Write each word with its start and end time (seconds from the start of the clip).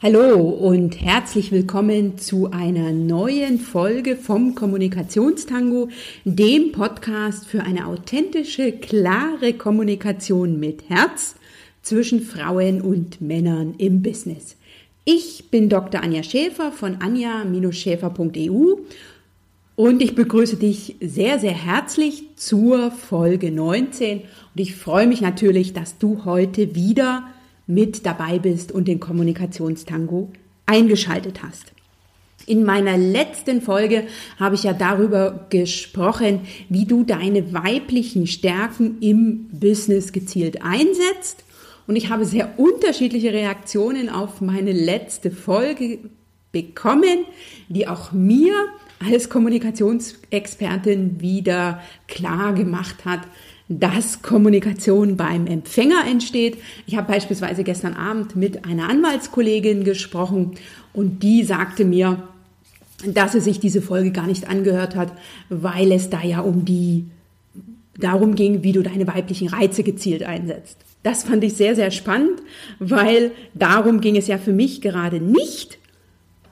Hallo 0.00 0.38
und 0.38 1.00
herzlich 1.00 1.50
willkommen 1.50 2.18
zu 2.18 2.52
einer 2.52 2.92
neuen 2.92 3.58
Folge 3.58 4.14
vom 4.14 4.54
Kommunikationstango, 4.54 5.88
dem 6.24 6.70
Podcast 6.70 7.48
für 7.48 7.64
eine 7.64 7.84
authentische, 7.84 8.70
klare 8.70 9.54
Kommunikation 9.54 10.60
mit 10.60 10.88
Herz 10.88 11.34
zwischen 11.82 12.20
Frauen 12.20 12.80
und 12.80 13.20
Männern 13.20 13.74
im 13.78 14.00
Business. 14.00 14.54
Ich 15.04 15.50
bin 15.50 15.68
Dr. 15.68 16.00
Anja 16.00 16.22
Schäfer 16.22 16.70
von 16.70 16.98
anja-schäfer.eu 17.00 18.76
und 19.74 20.00
ich 20.00 20.14
begrüße 20.14 20.58
dich 20.58 20.94
sehr, 21.00 21.40
sehr 21.40 21.54
herzlich 21.54 22.22
zur 22.36 22.92
Folge 22.92 23.50
19 23.50 24.20
und 24.20 24.26
ich 24.54 24.76
freue 24.76 25.08
mich 25.08 25.20
natürlich, 25.22 25.72
dass 25.72 25.98
du 25.98 26.24
heute 26.24 26.76
wieder 26.76 27.24
mit 27.68 28.04
dabei 28.04 28.40
bist 28.40 28.72
und 28.72 28.88
den 28.88 28.98
Kommunikationstango 28.98 30.32
eingeschaltet 30.66 31.42
hast. 31.42 31.72
In 32.46 32.64
meiner 32.64 32.96
letzten 32.96 33.60
Folge 33.60 34.04
habe 34.40 34.54
ich 34.54 34.62
ja 34.62 34.72
darüber 34.72 35.46
gesprochen, 35.50 36.40
wie 36.70 36.86
du 36.86 37.04
deine 37.04 37.52
weiblichen 37.52 38.26
Stärken 38.26 38.96
im 39.00 39.50
Business 39.52 40.12
gezielt 40.12 40.62
einsetzt. 40.62 41.44
Und 41.86 41.96
ich 41.96 42.08
habe 42.08 42.24
sehr 42.24 42.58
unterschiedliche 42.58 43.32
Reaktionen 43.32 44.08
auf 44.08 44.40
meine 44.40 44.72
letzte 44.72 45.30
Folge 45.30 45.98
bekommen, 46.50 47.26
die 47.68 47.86
auch 47.86 48.12
mir 48.12 48.54
als 49.06 49.28
Kommunikationsexpertin 49.28 51.20
wieder 51.20 51.82
klar 52.06 52.54
gemacht 52.54 53.04
hat, 53.04 53.20
dass 53.68 54.22
Kommunikation 54.22 55.16
beim 55.16 55.46
Empfänger 55.46 56.06
entsteht. 56.06 56.56
Ich 56.86 56.96
habe 56.96 57.12
beispielsweise 57.12 57.64
gestern 57.64 57.94
Abend 57.94 58.34
mit 58.34 58.64
einer 58.64 58.88
Anwaltskollegin 58.88 59.84
gesprochen 59.84 60.52
und 60.94 61.22
die 61.22 61.44
sagte 61.44 61.84
mir, 61.84 62.28
dass 63.04 63.32
sie 63.32 63.40
sich 63.40 63.60
diese 63.60 63.82
Folge 63.82 64.10
gar 64.10 64.26
nicht 64.26 64.48
angehört 64.48 64.96
hat, 64.96 65.12
weil 65.50 65.92
es 65.92 66.08
da 66.10 66.22
ja 66.22 66.40
um 66.40 66.64
die 66.64 67.06
darum 67.98 68.34
ging, 68.34 68.62
wie 68.62 68.72
du 68.72 68.82
deine 68.82 69.06
weiblichen 69.06 69.48
Reize 69.48 69.82
gezielt 69.82 70.22
einsetzt. 70.22 70.78
Das 71.02 71.24
fand 71.24 71.44
ich 71.44 71.54
sehr, 71.54 71.76
sehr 71.76 71.90
spannend, 71.90 72.40
weil 72.78 73.32
darum 73.54 74.00
ging 74.00 74.16
es 74.16 74.26
ja 74.28 74.38
für 74.38 74.52
mich 74.52 74.80
gerade 74.80 75.20
nicht. 75.20 75.78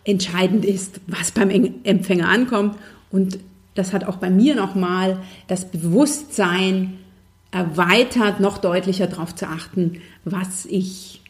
Entscheidend 0.04 0.64
ist, 0.64 1.00
was 1.06 1.32
beim 1.32 1.50
Empfänger 1.82 2.28
ankommt 2.28 2.76
und 3.10 3.38
das 3.74 3.92
hat 3.92 4.04
auch 4.04 4.16
bei 4.16 4.30
mir 4.30 4.54
nochmal 4.54 5.18
das 5.48 5.70
Bewusstsein 5.70 6.98
erweitert, 7.50 8.40
noch 8.40 8.58
deutlicher 8.58 9.06
darauf 9.06 9.34
zu 9.34 9.46
achten, 9.46 10.00
was 10.24 10.66
ich 10.66 11.22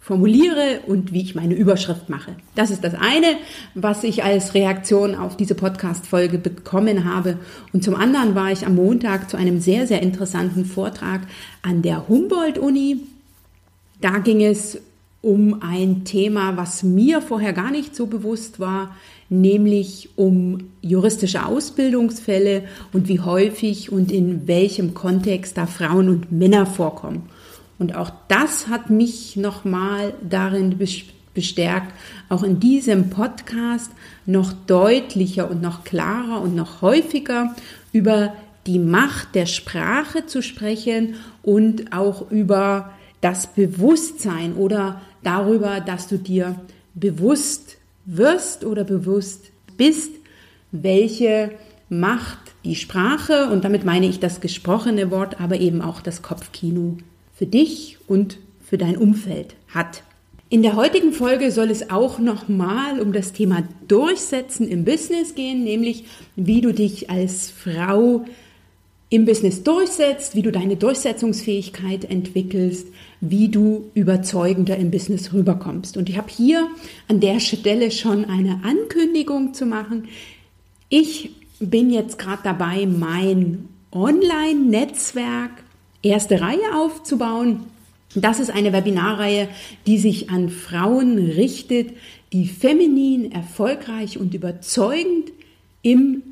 formuliere 0.00 0.80
und 0.86 1.12
wie 1.12 1.20
ich 1.20 1.34
meine 1.34 1.54
Überschrift 1.54 2.08
mache. 2.08 2.34
Das 2.54 2.70
ist 2.70 2.82
das 2.82 2.94
eine, 2.94 3.36
was 3.74 4.02
ich 4.02 4.24
als 4.24 4.54
Reaktion 4.54 5.14
auf 5.14 5.36
diese 5.36 5.54
Podcast-Folge 5.54 6.38
bekommen 6.38 7.04
habe. 7.04 7.38
Und 7.72 7.84
zum 7.84 7.94
anderen 7.94 8.34
war 8.34 8.50
ich 8.50 8.66
am 8.66 8.74
Montag 8.76 9.30
zu 9.30 9.36
einem 9.36 9.60
sehr, 9.60 9.86
sehr 9.86 10.02
interessanten 10.02 10.64
Vortrag 10.64 11.20
an 11.62 11.82
der 11.82 12.08
Humboldt-Uni. 12.08 13.02
Da 14.00 14.18
ging 14.18 14.42
es 14.42 14.80
um 15.22 15.62
ein 15.62 16.04
Thema, 16.04 16.56
was 16.56 16.82
mir 16.82 17.20
vorher 17.20 17.52
gar 17.52 17.70
nicht 17.70 17.94
so 17.94 18.06
bewusst 18.06 18.58
war, 18.58 18.96
nämlich 19.30 20.10
um 20.16 20.70
juristische 20.82 21.46
Ausbildungsfälle 21.46 22.64
und 22.92 23.08
wie 23.08 23.20
häufig 23.20 23.90
und 23.90 24.12
in 24.12 24.46
welchem 24.46 24.92
Kontext 24.92 25.56
da 25.56 25.66
Frauen 25.66 26.08
und 26.08 26.32
Männer 26.32 26.66
vorkommen. 26.66 27.30
Und 27.78 27.94
auch 27.94 28.10
das 28.28 28.68
hat 28.68 28.90
mich 28.90 29.36
nochmal 29.36 30.12
darin 30.28 30.76
bestärkt, 31.32 31.94
auch 32.28 32.42
in 32.42 32.60
diesem 32.60 33.08
Podcast 33.08 33.92
noch 34.26 34.52
deutlicher 34.52 35.50
und 35.50 35.62
noch 35.62 35.84
klarer 35.84 36.42
und 36.42 36.54
noch 36.54 36.82
häufiger 36.82 37.54
über 37.92 38.34
die 38.66 38.78
Macht 38.78 39.34
der 39.34 39.46
Sprache 39.46 40.26
zu 40.26 40.42
sprechen 40.42 41.14
und 41.42 41.92
auch 41.92 42.30
über 42.30 42.90
das 43.20 43.46
Bewusstsein 43.46 44.54
oder 44.54 45.00
darüber, 45.22 45.80
dass 45.80 46.08
du 46.08 46.18
dir 46.18 46.60
bewusst 46.94 47.79
wirst 48.16 48.64
oder 48.64 48.84
bewusst 48.84 49.50
bist, 49.76 50.12
welche 50.72 51.52
Macht 51.88 52.38
die 52.64 52.76
Sprache, 52.76 53.48
und 53.50 53.64
damit 53.64 53.84
meine 53.84 54.06
ich 54.06 54.20
das 54.20 54.40
gesprochene 54.40 55.10
Wort, 55.10 55.40
aber 55.40 55.58
eben 55.58 55.80
auch 55.80 56.00
das 56.00 56.22
Kopfkino 56.22 56.98
für 57.34 57.46
dich 57.46 57.98
und 58.06 58.38
für 58.64 58.78
dein 58.78 58.96
Umfeld 58.96 59.56
hat. 59.68 60.04
In 60.50 60.62
der 60.62 60.76
heutigen 60.76 61.12
Folge 61.12 61.50
soll 61.52 61.70
es 61.70 61.90
auch 61.90 62.18
nochmal 62.18 63.00
um 63.00 63.12
das 63.12 63.32
Thema 63.32 63.62
Durchsetzen 63.88 64.68
im 64.68 64.84
Business 64.84 65.34
gehen, 65.34 65.64
nämlich 65.64 66.04
wie 66.36 66.60
du 66.60 66.72
dich 66.72 67.08
als 67.08 67.50
Frau 67.50 68.24
im 69.10 69.24
Business 69.24 69.64
durchsetzt, 69.64 70.36
wie 70.36 70.42
du 70.42 70.52
deine 70.52 70.76
Durchsetzungsfähigkeit 70.76 72.04
entwickelst, 72.04 72.86
wie 73.20 73.48
du 73.48 73.90
überzeugender 73.94 74.76
im 74.76 74.92
Business 74.92 75.32
rüberkommst. 75.32 75.96
Und 75.96 76.08
ich 76.08 76.16
habe 76.16 76.30
hier 76.30 76.68
an 77.08 77.18
der 77.18 77.40
Stelle 77.40 77.90
schon 77.90 78.24
eine 78.24 78.60
Ankündigung 78.62 79.52
zu 79.52 79.66
machen. 79.66 80.08
Ich 80.88 81.30
bin 81.58 81.90
jetzt 81.90 82.18
gerade 82.18 82.42
dabei, 82.44 82.86
mein 82.86 83.68
Online-Netzwerk 83.90 85.50
erste 86.02 86.40
Reihe 86.40 86.76
aufzubauen. 86.76 87.64
Das 88.14 88.38
ist 88.38 88.50
eine 88.50 88.72
Webinarreihe, 88.72 89.48
die 89.86 89.98
sich 89.98 90.30
an 90.30 90.50
Frauen 90.50 91.18
richtet, 91.18 91.90
die 92.32 92.46
feminin, 92.46 93.32
erfolgreich 93.32 94.18
und 94.18 94.34
überzeugend 94.34 95.32
im 95.82 96.22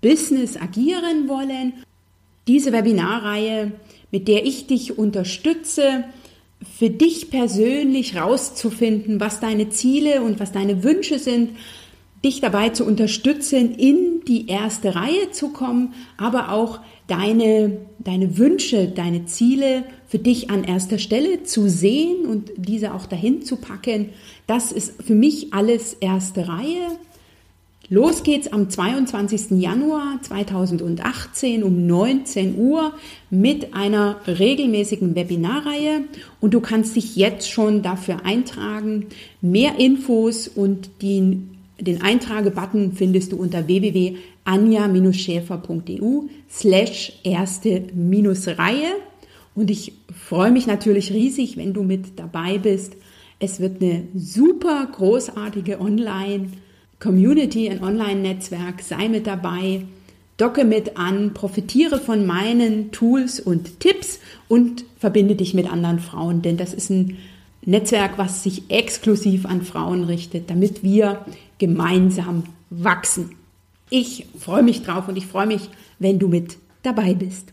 Business 0.00 0.56
agieren 0.56 1.28
wollen 1.28 1.72
diese 2.48 2.72
Webinarreihe, 2.72 3.72
mit 4.10 4.26
der 4.26 4.44
ich 4.44 4.66
dich 4.66 4.98
unterstütze, 4.98 6.04
für 6.78 6.90
dich 6.90 7.30
persönlich 7.30 8.16
rauszufinden, 8.16 9.20
was 9.20 9.38
deine 9.38 9.68
Ziele 9.68 10.22
und 10.22 10.40
was 10.40 10.50
deine 10.50 10.82
Wünsche 10.82 11.18
sind, 11.18 11.50
dich 12.24 12.40
dabei 12.40 12.70
zu 12.70 12.84
unterstützen, 12.84 13.76
in 13.76 14.22
die 14.26 14.48
erste 14.48 14.96
Reihe 14.96 15.30
zu 15.30 15.50
kommen, 15.50 15.94
aber 16.16 16.50
auch 16.50 16.80
deine, 17.06 17.78
deine 18.00 18.38
Wünsche, 18.38 18.88
deine 18.88 19.26
Ziele 19.26 19.84
für 20.08 20.18
dich 20.18 20.50
an 20.50 20.64
erster 20.64 20.98
Stelle 20.98 21.44
zu 21.44 21.68
sehen 21.68 22.26
und 22.26 22.50
diese 22.56 22.92
auch 22.92 23.06
dahin 23.06 23.42
zu 23.42 23.56
packen. 23.56 24.10
Das 24.46 24.72
ist 24.72 25.00
für 25.02 25.14
mich 25.14 25.54
alles 25.54 25.94
erste 25.94 26.48
Reihe. 26.48 26.98
Los 27.90 28.22
geht's 28.22 28.52
am 28.52 28.68
22. 28.68 29.62
Januar 29.62 30.20
2018 30.20 31.62
um 31.62 31.86
19 31.86 32.58
Uhr 32.58 32.92
mit 33.30 33.72
einer 33.72 34.20
regelmäßigen 34.26 35.14
Webinarreihe 35.14 36.02
und 36.38 36.52
du 36.52 36.60
kannst 36.60 36.96
dich 36.96 37.16
jetzt 37.16 37.50
schon 37.50 37.80
dafür 37.80 38.26
eintragen. 38.26 39.06
Mehr 39.40 39.78
Infos 39.78 40.48
und 40.48 40.90
den, 41.00 41.56
den 41.80 42.02
Eintrage-Button 42.02 42.92
findest 42.92 43.32
du 43.32 43.38
unter 43.38 43.66
www.anja-schäfer.eu 43.66 46.24
slash 46.50 47.12
erste-reihe 47.24 48.92
und 49.54 49.70
ich 49.70 49.94
freue 50.14 50.50
mich 50.50 50.66
natürlich 50.66 51.10
riesig, 51.10 51.56
wenn 51.56 51.72
du 51.72 51.84
mit 51.84 52.18
dabei 52.18 52.58
bist. 52.58 52.96
Es 53.38 53.60
wird 53.60 53.80
eine 53.80 54.08
super 54.14 54.86
großartige 54.92 55.80
Online- 55.80 56.50
Community, 57.00 57.68
ein 57.68 57.82
Online-Netzwerk, 57.82 58.82
sei 58.82 59.08
mit 59.08 59.26
dabei, 59.26 59.82
docke 60.36 60.64
mit 60.64 60.96
an, 60.96 61.32
profitiere 61.32 61.98
von 61.98 62.26
meinen 62.26 62.90
Tools 62.90 63.38
und 63.38 63.80
Tipps 63.80 64.18
und 64.48 64.84
verbinde 64.98 65.36
dich 65.36 65.54
mit 65.54 65.70
anderen 65.70 66.00
Frauen, 66.00 66.42
denn 66.42 66.56
das 66.56 66.74
ist 66.74 66.90
ein 66.90 67.18
Netzwerk, 67.64 68.18
was 68.18 68.42
sich 68.42 68.70
exklusiv 68.70 69.46
an 69.46 69.62
Frauen 69.62 70.04
richtet, 70.04 70.50
damit 70.50 70.82
wir 70.82 71.24
gemeinsam 71.58 72.44
wachsen. 72.70 73.36
Ich 73.90 74.26
freue 74.38 74.62
mich 74.62 74.82
drauf 74.82 75.08
und 75.08 75.16
ich 75.16 75.26
freue 75.26 75.46
mich, 75.46 75.68
wenn 75.98 76.18
du 76.18 76.28
mit 76.28 76.56
dabei 76.82 77.14
bist. 77.14 77.52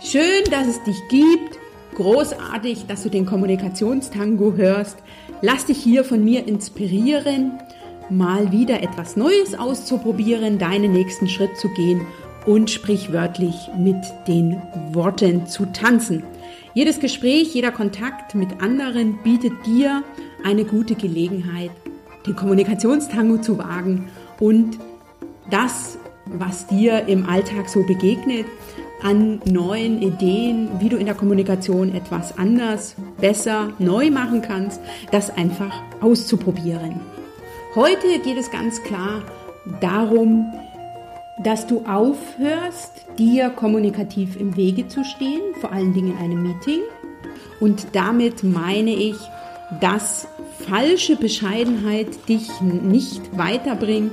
Schön, 0.00 0.44
dass 0.50 0.66
es 0.66 0.82
dich 0.84 0.96
gibt. 1.08 1.58
Großartig, 1.94 2.86
dass 2.86 3.04
du 3.04 3.08
den 3.08 3.26
Kommunikationstango 3.26 4.54
hörst. 4.54 4.98
Lass 5.42 5.66
dich 5.66 5.78
hier 5.78 6.04
von 6.04 6.24
mir 6.24 6.46
inspirieren 6.46 7.52
mal 8.10 8.52
wieder 8.52 8.82
etwas 8.82 9.16
Neues 9.16 9.54
auszuprobieren, 9.54 10.58
deinen 10.58 10.92
nächsten 10.92 11.28
Schritt 11.28 11.56
zu 11.56 11.68
gehen 11.68 12.02
und 12.46 12.70
sprichwörtlich 12.70 13.54
mit 13.76 13.96
den 14.28 14.60
Worten 14.92 15.46
zu 15.46 15.66
tanzen. 15.66 16.22
Jedes 16.74 17.00
Gespräch, 17.00 17.54
jeder 17.54 17.70
Kontakt 17.70 18.34
mit 18.34 18.60
anderen 18.60 19.18
bietet 19.22 19.52
dir 19.64 20.02
eine 20.44 20.64
gute 20.64 20.94
Gelegenheit, 20.94 21.70
den 22.26 22.36
Kommunikationstango 22.36 23.38
zu 23.38 23.58
wagen 23.58 24.08
und 24.40 24.78
das, 25.50 25.98
was 26.26 26.66
dir 26.66 27.06
im 27.06 27.28
Alltag 27.28 27.68
so 27.68 27.82
begegnet, 27.84 28.46
an 29.02 29.40
neuen 29.44 30.00
Ideen, 30.00 30.68
wie 30.80 30.88
du 30.88 30.96
in 30.96 31.04
der 31.04 31.14
Kommunikation 31.14 31.94
etwas 31.94 32.38
anders, 32.38 32.96
besser, 33.20 33.68
neu 33.78 34.10
machen 34.10 34.40
kannst, 34.40 34.80
das 35.10 35.30
einfach 35.36 35.74
auszuprobieren. 36.00 37.00
Heute 37.74 38.20
geht 38.20 38.36
es 38.36 38.52
ganz 38.52 38.84
klar 38.84 39.24
darum, 39.80 40.52
dass 41.42 41.66
du 41.66 41.84
aufhörst, 41.86 43.04
dir 43.18 43.50
kommunikativ 43.50 44.36
im 44.36 44.56
Wege 44.56 44.86
zu 44.86 45.02
stehen, 45.02 45.42
vor 45.60 45.72
allen 45.72 45.92
Dingen 45.92 46.12
in 46.12 46.18
einem 46.18 46.42
Meeting. 46.44 46.82
Und 47.58 47.88
damit 47.92 48.44
meine 48.44 48.92
ich, 48.92 49.16
dass 49.80 50.28
falsche 50.68 51.16
Bescheidenheit 51.16 52.28
dich 52.28 52.48
nicht 52.60 53.36
weiterbringt, 53.36 54.12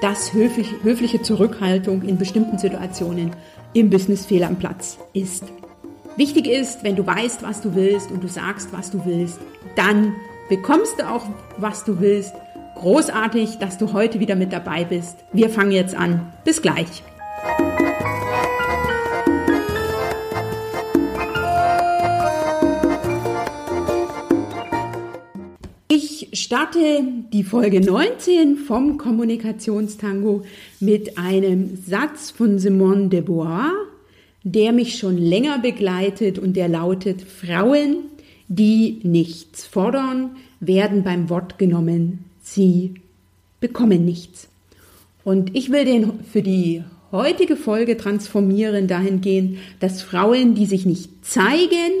dass 0.00 0.32
höfliche 0.32 1.20
Zurückhaltung 1.20 2.00
in 2.02 2.16
bestimmten 2.16 2.56
Situationen 2.56 3.32
im 3.74 3.90
Business 3.90 4.24
fehl 4.24 4.44
am 4.44 4.56
Platz 4.56 4.96
ist. 5.12 5.44
Wichtig 6.16 6.46
ist, 6.46 6.82
wenn 6.82 6.96
du 6.96 7.06
weißt, 7.06 7.42
was 7.42 7.60
du 7.60 7.74
willst 7.74 8.10
und 8.10 8.24
du 8.24 8.28
sagst, 8.28 8.72
was 8.72 8.90
du 8.90 9.04
willst, 9.04 9.38
dann 9.76 10.14
bekommst 10.48 10.98
du 10.98 11.10
auch, 11.10 11.26
was 11.58 11.84
du 11.84 12.00
willst. 12.00 12.32
Großartig, 12.82 13.58
dass 13.58 13.78
du 13.78 13.92
heute 13.92 14.18
wieder 14.18 14.34
mit 14.34 14.52
dabei 14.52 14.82
bist. 14.82 15.18
Wir 15.32 15.50
fangen 15.50 15.70
jetzt 15.70 15.94
an. 15.94 16.32
Bis 16.44 16.60
gleich. 16.60 17.04
starte 26.34 27.04
die 27.32 27.44
Folge 27.44 27.80
19 27.80 28.56
vom 28.56 28.98
Kommunikationstango 28.98 30.42
mit 30.80 31.16
einem 31.16 31.76
Satz 31.76 32.32
von 32.32 32.58
Simone 32.58 33.08
de 33.08 33.20
Beauvoir, 33.20 33.70
der 34.42 34.72
mich 34.72 34.98
schon 34.98 35.18
länger 35.18 35.60
begleitet 35.60 36.40
und 36.40 36.56
der 36.56 36.68
lautet, 36.68 37.22
Frauen, 37.22 37.98
die 38.48 38.98
nichts 39.04 39.64
fordern, 39.66 40.36
werden 40.58 41.04
beim 41.04 41.30
Wort 41.30 41.58
genommen, 41.58 42.24
sie 42.54 42.94
bekommen 43.60 44.04
nichts. 44.04 44.48
Und 45.24 45.54
ich 45.56 45.70
will 45.70 45.84
den 45.84 46.24
für 46.24 46.42
die 46.42 46.82
heutige 47.12 47.56
Folge 47.56 47.96
transformieren 47.96 48.88
dahingehend, 48.88 49.58
dass 49.80 50.02
Frauen, 50.02 50.54
die 50.54 50.66
sich 50.66 50.86
nicht 50.86 51.24
zeigen, 51.24 51.92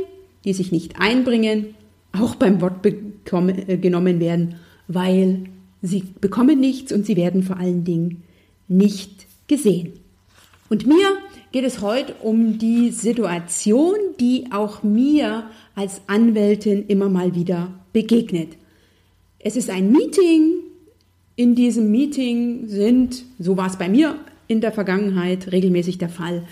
die 0.44 0.52
sich 0.52 0.72
nicht 0.72 0.98
einbringen, 0.98 1.74
auch 2.12 2.34
beim 2.34 2.60
Wort 2.60 2.84
äh, 2.84 3.76
genommen 3.76 4.20
werden, 4.20 4.56
weil 4.88 5.44
sie 5.82 6.04
bekommen 6.20 6.60
nichts 6.60 6.92
und 6.92 7.06
sie 7.06 7.16
werden 7.16 7.42
vor 7.42 7.58
allen 7.58 7.84
Dingen 7.84 8.22
nicht 8.68 9.26
gesehen. 9.46 9.92
Und 10.68 10.86
mir 10.86 11.18
geht 11.52 11.64
es 11.64 11.82
heute 11.82 12.14
um 12.22 12.58
die 12.58 12.90
Situation, 12.90 13.94
die 14.18 14.46
auch 14.50 14.82
mir 14.82 15.44
als 15.74 16.00
Anwältin 16.06 16.86
immer 16.86 17.08
mal 17.08 17.34
wieder 17.34 17.68
begegnet. 17.92 18.56
Es 19.42 19.56
ist 19.56 19.70
ein 19.70 19.90
Meeting. 19.90 20.54
In 21.34 21.54
diesem 21.54 21.90
Meeting 21.90 22.68
sind, 22.68 23.24
so 23.38 23.56
war 23.56 23.66
es 23.66 23.76
bei 23.76 23.88
mir 23.88 24.16
in 24.48 24.60
der 24.60 24.72
Vergangenheit 24.72 25.50
regelmäßig 25.50 25.98
der 25.98 26.08
Fall, 26.08 26.44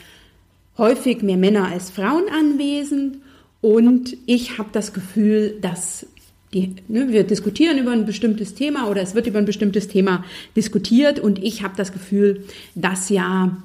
häufig 0.76 1.22
mehr 1.22 1.36
Männer 1.36 1.68
als 1.68 1.90
Frauen 1.90 2.24
anwesend 2.32 3.18
und 3.60 4.16
ich 4.26 4.58
habe 4.58 4.70
das 4.72 4.92
Gefühl, 4.92 5.58
dass 5.60 6.06
die, 6.54 6.74
ne, 6.88 7.08
wir 7.12 7.24
diskutieren 7.24 7.78
über 7.78 7.92
ein 7.92 8.06
bestimmtes 8.06 8.54
Thema 8.54 8.88
oder 8.88 9.02
es 9.02 9.14
wird 9.14 9.26
über 9.26 9.38
ein 9.38 9.44
bestimmtes 9.44 9.86
Thema 9.86 10.24
diskutiert 10.56 11.20
und 11.20 11.42
ich 11.42 11.62
habe 11.62 11.74
das 11.76 11.92
Gefühl, 11.92 12.44
dass 12.74 13.10
ja 13.10 13.56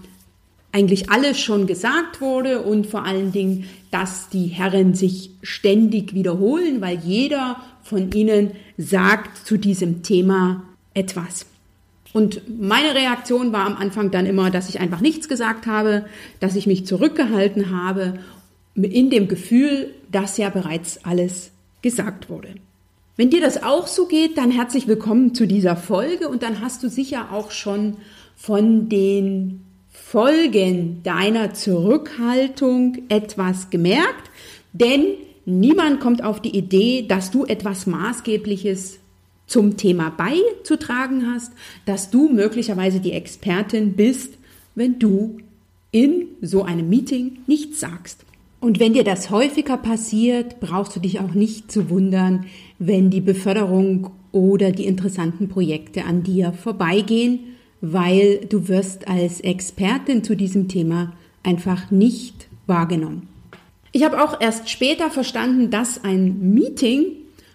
eigentlich 0.71 1.09
alles 1.09 1.39
schon 1.39 1.65
gesagt 1.65 2.19
wurde 2.19 2.61
und 2.61 2.85
vor 2.85 3.05
allen 3.05 3.31
Dingen, 3.31 3.63
dass 3.91 4.27
die 4.27 4.47
Herren 4.47 4.93
sich 4.93 5.31
ständig 5.41 6.13
wiederholen, 6.13 6.81
weil 6.81 6.99
jeder 6.99 7.55
von 7.81 8.11
ihnen 8.11 8.51
sagt 8.77 9.45
zu 9.45 9.57
diesem 9.57 10.03
Thema 10.03 10.63
etwas. 10.93 11.45
Und 12.13 12.41
meine 12.59 12.95
Reaktion 12.95 13.51
war 13.51 13.65
am 13.65 13.75
Anfang 13.75 14.09
dann 14.09 14.25
immer, 14.25 14.49
dass 14.49 14.69
ich 14.69 14.79
einfach 14.79 15.01
nichts 15.01 15.27
gesagt 15.27 15.67
habe, 15.67 16.05
dass 16.39 16.55
ich 16.55 16.65
mich 16.65 16.85
zurückgehalten 16.85 17.75
habe 17.75 18.19
in 18.75 19.09
dem 19.09 19.27
Gefühl, 19.27 19.93
dass 20.11 20.37
ja 20.37 20.49
bereits 20.49 21.03
alles 21.03 21.51
gesagt 21.81 22.29
wurde. 22.29 22.55
Wenn 23.17 23.29
dir 23.29 23.41
das 23.41 23.63
auch 23.63 23.87
so 23.87 24.07
geht, 24.07 24.37
dann 24.37 24.51
herzlich 24.51 24.87
willkommen 24.87 25.33
zu 25.33 25.45
dieser 25.45 25.75
Folge 25.75 26.27
und 26.27 26.43
dann 26.43 26.61
hast 26.61 26.83
du 26.83 26.89
sicher 26.89 27.31
auch 27.31 27.51
schon 27.51 27.97
von 28.35 28.89
den 28.89 29.61
Folgen 29.89 31.01
deiner 31.03 31.53
Zurückhaltung 31.53 32.97
etwas 33.07 33.69
gemerkt, 33.69 34.29
denn 34.73 35.05
niemand 35.45 35.99
kommt 35.99 36.23
auf 36.23 36.41
die 36.41 36.55
Idee, 36.57 37.05
dass 37.07 37.31
du 37.31 37.45
etwas 37.45 37.87
Maßgebliches 37.87 38.99
zum 39.47 39.77
Thema 39.77 40.09
beizutragen 40.09 41.31
hast, 41.31 41.53
dass 41.85 42.09
du 42.09 42.29
möglicherweise 42.29 42.99
die 42.99 43.11
Expertin 43.11 43.93
bist, 43.93 44.37
wenn 44.73 44.99
du 44.99 45.37
in 45.91 46.27
so 46.41 46.63
einem 46.63 46.89
Meeting 46.89 47.39
nichts 47.47 47.79
sagst. 47.79 48.25
Und 48.59 48.79
wenn 48.79 48.93
dir 48.93 49.03
das 49.03 49.29
häufiger 49.29 49.77
passiert, 49.77 50.59
brauchst 50.59 50.95
du 50.95 50.99
dich 50.99 51.19
auch 51.19 51.33
nicht 51.33 51.71
zu 51.71 51.89
wundern, 51.89 52.45
wenn 52.79 53.11
die 53.11 53.21
Beförderung 53.21 54.09
oder 54.31 54.71
die 54.71 54.85
interessanten 54.85 55.47
Projekte 55.47 56.03
an 56.03 56.23
dir 56.23 56.51
vorbeigehen, 56.51 57.39
weil 57.81 58.39
du 58.49 58.67
wirst 58.67 59.07
als 59.07 59.39
Expertin 59.39 60.23
zu 60.23 60.35
diesem 60.35 60.67
Thema 60.67 61.13
einfach 61.43 61.91
nicht 61.91 62.47
wahrgenommen. 62.65 63.34
Ich 63.95 64.03
habe 64.03 64.21
auch 64.21 64.41
erst 64.41 64.69
später 64.69 65.09
verstanden, 65.09 65.69
dass 65.69 66.03
ein 66.03 66.53
Meeting, 66.53 67.05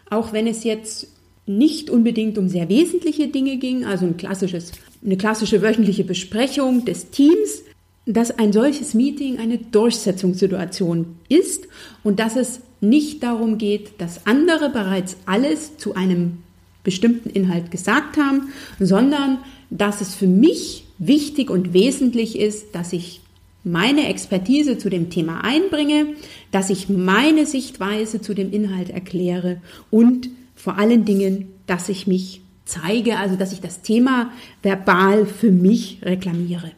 auch 0.08 0.32
wenn 0.32 0.46
es 0.46 0.64
jetzt 0.64 1.08
nicht 1.44 1.90
unbedingt 1.90 2.38
um 2.38 2.48
sehr 2.48 2.70
wesentliche 2.70 3.28
Dinge 3.28 3.58
ging, 3.58 3.84
also 3.84 4.06
ein 4.06 4.16
klassisches, 4.16 4.72
eine 5.04 5.18
klassische 5.18 5.60
wöchentliche 5.60 6.02
Besprechung 6.02 6.86
des 6.86 7.10
Teams, 7.10 7.60
dass 8.06 8.30
ein 8.30 8.54
solches 8.54 8.94
Meeting 8.94 9.38
eine 9.38 9.58
Durchsetzungssituation 9.58 11.14
ist 11.28 11.68
und 12.04 12.18
dass 12.18 12.36
es 12.36 12.60
nicht 12.80 13.22
darum 13.22 13.58
geht, 13.58 14.00
dass 14.00 14.26
andere 14.26 14.70
bereits 14.70 15.18
alles 15.26 15.76
zu 15.76 15.94
einem 15.94 16.38
bestimmten 16.84 17.28
Inhalt 17.28 17.70
gesagt 17.70 18.16
haben, 18.16 18.48
sondern 18.78 19.40
dass 19.68 20.00
es 20.00 20.14
für 20.14 20.26
mich 20.26 20.86
wichtig 20.96 21.50
und 21.50 21.74
wesentlich 21.74 22.38
ist, 22.38 22.74
dass 22.74 22.94
ich 22.94 23.20
meine 23.64 24.08
Expertise 24.08 24.78
zu 24.78 24.88
dem 24.88 25.10
Thema 25.10 25.42
einbringe, 25.44 26.06
dass 26.50 26.70
ich 26.70 26.88
meine 26.88 27.46
Sichtweise 27.46 28.20
zu 28.20 28.34
dem 28.34 28.52
Inhalt 28.52 28.90
erkläre 28.90 29.60
und 29.90 30.30
vor 30.54 30.78
allen 30.78 31.04
Dingen, 31.04 31.48
dass 31.66 31.88
ich 31.88 32.06
mich 32.06 32.42
zeige, 32.64 33.18
also 33.18 33.36
dass 33.36 33.52
ich 33.52 33.60
das 33.60 33.82
Thema 33.82 34.30
verbal 34.62 35.26
für 35.26 35.50
mich 35.50 35.98
reklamiere. 36.02 36.72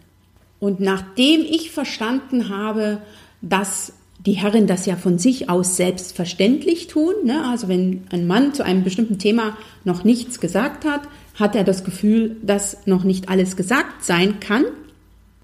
Und 0.58 0.80
nachdem 0.80 1.40
ich 1.40 1.70
verstanden 1.70 2.48
habe, 2.48 3.02
dass 3.40 3.92
die 4.24 4.34
Herren 4.34 4.68
das 4.68 4.86
ja 4.86 4.96
von 4.96 5.18
sich 5.18 5.50
aus 5.50 5.76
selbstverständlich 5.76 6.86
tun, 6.86 7.14
ne? 7.24 7.44
also 7.46 7.66
wenn 7.66 8.04
ein 8.10 8.26
Mann 8.26 8.54
zu 8.54 8.64
einem 8.64 8.84
bestimmten 8.84 9.18
Thema 9.18 9.56
noch 9.84 10.04
nichts 10.04 10.38
gesagt 10.38 10.84
hat, 10.84 11.02
hat 11.34 11.56
er 11.56 11.64
das 11.64 11.82
Gefühl, 11.82 12.36
dass 12.42 12.86
noch 12.86 13.02
nicht 13.02 13.28
alles 13.28 13.56
gesagt 13.56 14.04
sein 14.04 14.38
kann. 14.38 14.64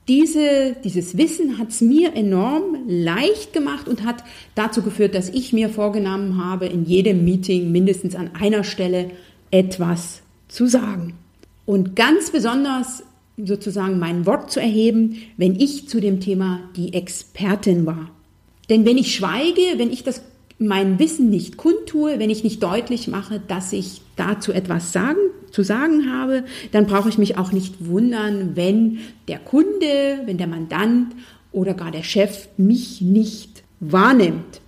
Diese, 0.09 0.75
dieses 0.83 1.19
Wissen 1.19 1.59
hat 1.59 1.69
es 1.69 1.83
mir 1.83 2.15
enorm 2.15 2.79
leicht 2.87 3.53
gemacht 3.53 3.89
und 3.89 4.05
hat 4.05 4.25
dazu 4.55 4.83
geführt, 4.83 5.15
dass 5.15 5.29
ich 5.29 5.53
mir 5.53 5.69
vorgenommen 5.69 6.43
habe, 6.43 6.67
in 6.67 6.87
jedem 6.87 7.25
Meeting 7.25 7.71
mindestens 7.71 8.15
an 8.15 8.31
einer 8.35 8.65
Stelle 8.65 9.11
etwas 9.51 10.23
zu 10.49 10.67
sagen. 10.67 11.15
Und 11.67 11.95
ganz 11.95 12.31
besonders 12.31 13.03
sozusagen 13.37 13.99
mein 13.99 14.25
Wort 14.25 14.51
zu 14.51 14.61
erheben, 14.61 15.17
wenn 15.37 15.61
ich 15.61 15.89
zu 15.89 16.01
dem 16.01 16.21
Thema 16.21 16.61
die 16.75 16.95
Expertin 16.95 17.85
war. 17.85 18.11
Denn 18.71 18.87
wenn 18.87 18.99
ich 18.99 19.15
schweige, 19.15 19.63
wenn 19.77 19.91
ich 19.91 20.05
das 20.05 20.23
mein 20.59 20.99
Wissen 20.99 21.31
nicht 21.31 21.57
kundtue, 21.57 22.19
wenn 22.19 22.31
ich 22.31 22.43
nicht 22.43 22.63
deutlich 22.63 23.09
mache, 23.09 23.41
dass 23.47 23.73
ich 23.73 24.01
dazu 24.19 24.53
etwas 24.53 24.93
sagen, 24.93 25.19
zu 25.51 25.63
sagen 25.63 26.13
habe, 26.13 26.45
dann 26.73 26.87
brauche 26.87 27.09
ich 27.09 27.19
mich 27.19 27.39
auch 27.39 27.53
nicht 27.53 27.87
wundern, 27.87 28.55
wenn 28.55 28.99
der 29.29 29.39
Kunde, 29.39 30.21
wenn 30.27 30.39
der 30.39 30.47
Mandant 30.47 31.15
oder 31.53 31.75
gar 31.75 31.91
der 31.91 32.03
Chef 32.03 32.49
mich 32.57 33.01
nicht 33.01 33.63
wahrnimmt. 33.81 34.61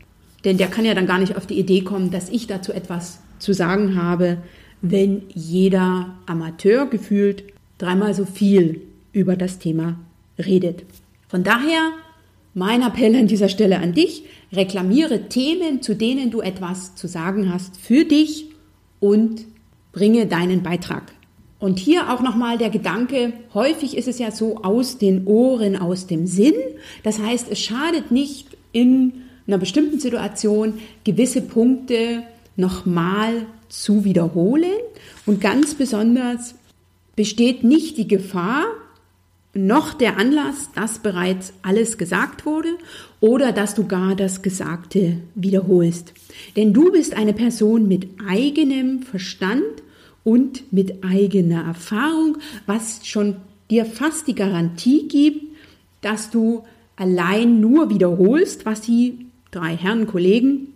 Denn 0.45 0.57
der 0.57 0.69
kann 0.69 0.85
ja 0.85 0.95
dann 0.95 1.07
gar 1.07 1.19
nicht 1.19 1.37
auf 1.37 1.47
die 1.47 1.59
Idee 1.59 1.83
kommen, 1.83 2.11
dass 2.11 2.31
ich 2.31 2.47
dazu 2.47 2.73
etwas 2.73 3.21
zu 3.39 3.53
sagen 3.53 4.01
habe, 4.01 4.39
wenn 4.81 5.23
jeder 5.35 6.15
Amateur 6.27 6.87
gefühlt 6.87 7.45
dreimal 7.79 8.15
so 8.15 8.25
viel 8.25 8.81
über 9.13 9.37
das 9.37 9.59
Thema 9.59 9.99
redet. 10.39 10.85
Von 11.29 11.45
daher 11.45 11.91
mein 12.55 12.83
Appell 12.83 13.15
an 13.15 13.27
dieser 13.27 13.49
Stelle 13.49 13.79
an 13.79 13.93
dich, 13.93 14.25
reklamiere 14.53 15.29
Themen, 15.29 15.83
zu 15.83 15.95
denen 15.95 16.31
du 16.31 16.41
etwas 16.41 16.95
zu 16.97 17.07
sagen 17.07 17.53
hast 17.53 17.77
für 17.77 18.05
dich 18.05 18.50
und 19.01 19.47
bringe 19.93 20.27
deinen 20.27 20.63
Beitrag. 20.63 21.13
Und 21.59 21.79
hier 21.79 22.11
auch 22.13 22.23
nochmal 22.23 22.57
der 22.57 22.71
Gedanke, 22.71 23.35
häufig 23.53 23.97
ist 23.97 24.09
es 24.09 24.19
ja 24.19 24.31
so 24.31 24.63
aus 24.63 24.97
den 24.97 25.27
Ohren, 25.27 25.77
aus 25.77 26.07
dem 26.07 26.27
Sinn. 26.27 26.55
Das 27.03 27.19
heißt, 27.19 27.49
es 27.51 27.61
schadet 27.61 28.11
nicht 28.11 28.57
in 28.73 29.13
einer 29.47 29.59
bestimmten 29.59 29.99
Situation 29.99 30.75
gewisse 31.05 31.43
Punkte 31.43 32.23
nochmal 32.57 33.47
zu 33.69 34.05
wiederholen. 34.05 34.79
Und 35.27 35.41
ganz 35.41 35.75
besonders 35.75 36.55
besteht 37.15 37.63
nicht 37.63 37.99
die 37.99 38.09
Gefahr, 38.09 38.65
noch 39.53 39.95
der 39.95 40.17
Anlass, 40.17 40.71
dass 40.75 41.01
bereits 41.01 41.53
alles 41.63 41.99
gesagt 41.99 42.47
wurde 42.47 42.69
oder 43.21 43.53
dass 43.53 43.75
du 43.75 43.87
gar 43.87 44.15
das 44.15 44.43
Gesagte 44.43 45.19
wiederholst. 45.35 46.13
Denn 46.57 46.73
du 46.73 46.93
bist 46.93 47.15
eine 47.15 47.33
Person 47.33 47.89
mit 47.89 48.09
eigenem 48.29 49.03
Verstand 49.03 49.65
und 50.23 50.73
mit 50.73 51.03
eigener 51.05 51.65
Erfahrung, 51.65 52.39
was 52.67 53.07
schon 53.07 53.37
dir 53.71 53.85
fast 53.85 54.29
die 54.29 54.35
Garantie 54.35 55.09
gibt, 55.09 55.45
dass 56.01 56.31
du 56.31 56.65
allein 56.97 57.61
nur 57.61 57.91
wiederholst, 57.91 58.67
was 58.67 58.83
die 58.83 59.27
drei 59.51 59.77
Herren 59.77 60.07
Kollegen 60.07 60.69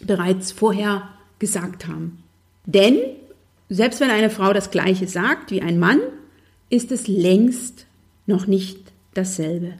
bereits 0.00 0.52
vorher 0.52 1.08
gesagt 1.38 1.86
haben. 1.86 2.22
Denn 2.64 2.96
selbst 3.68 4.00
wenn 4.00 4.10
eine 4.10 4.30
Frau 4.30 4.52
das 4.52 4.70
Gleiche 4.70 5.06
sagt 5.06 5.50
wie 5.50 5.62
ein 5.62 5.78
Mann, 5.78 6.00
ist 6.70 6.90
es 6.90 7.06
längst 7.06 7.86
noch 8.26 8.46
nicht 8.46 8.78
dasselbe. 9.14 9.74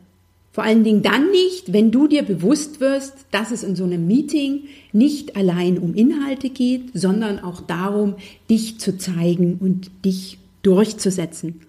Vor 0.53 0.65
allen 0.65 0.85
Dingen 0.85 1.03
dann 1.03 1.31
nicht, 1.31 1.75
wenn 1.75 1.91
du 1.91 2.09
dir 2.09 2.23
bewusst 2.23 2.81
wirst, 2.81 3.27
dass 3.31 3.51
es 3.51 3.63
in 3.63 3.77
so 3.77 3.85
einem 3.85 4.07
Meeting 4.07 4.65
nicht 4.93 5.37
allein 5.37 5.79
um 5.79 5.93
Inhalte 5.93 6.49
geht, 6.49 6.93
sondern 6.95 7.39
auch 7.41 7.61
darum, 7.61 8.15
dich 8.49 8.81
zu 8.81 8.97
zeigen 8.97 9.59
und 9.61 9.91
dich 10.05 10.39
durchzusetzen. 10.63 11.61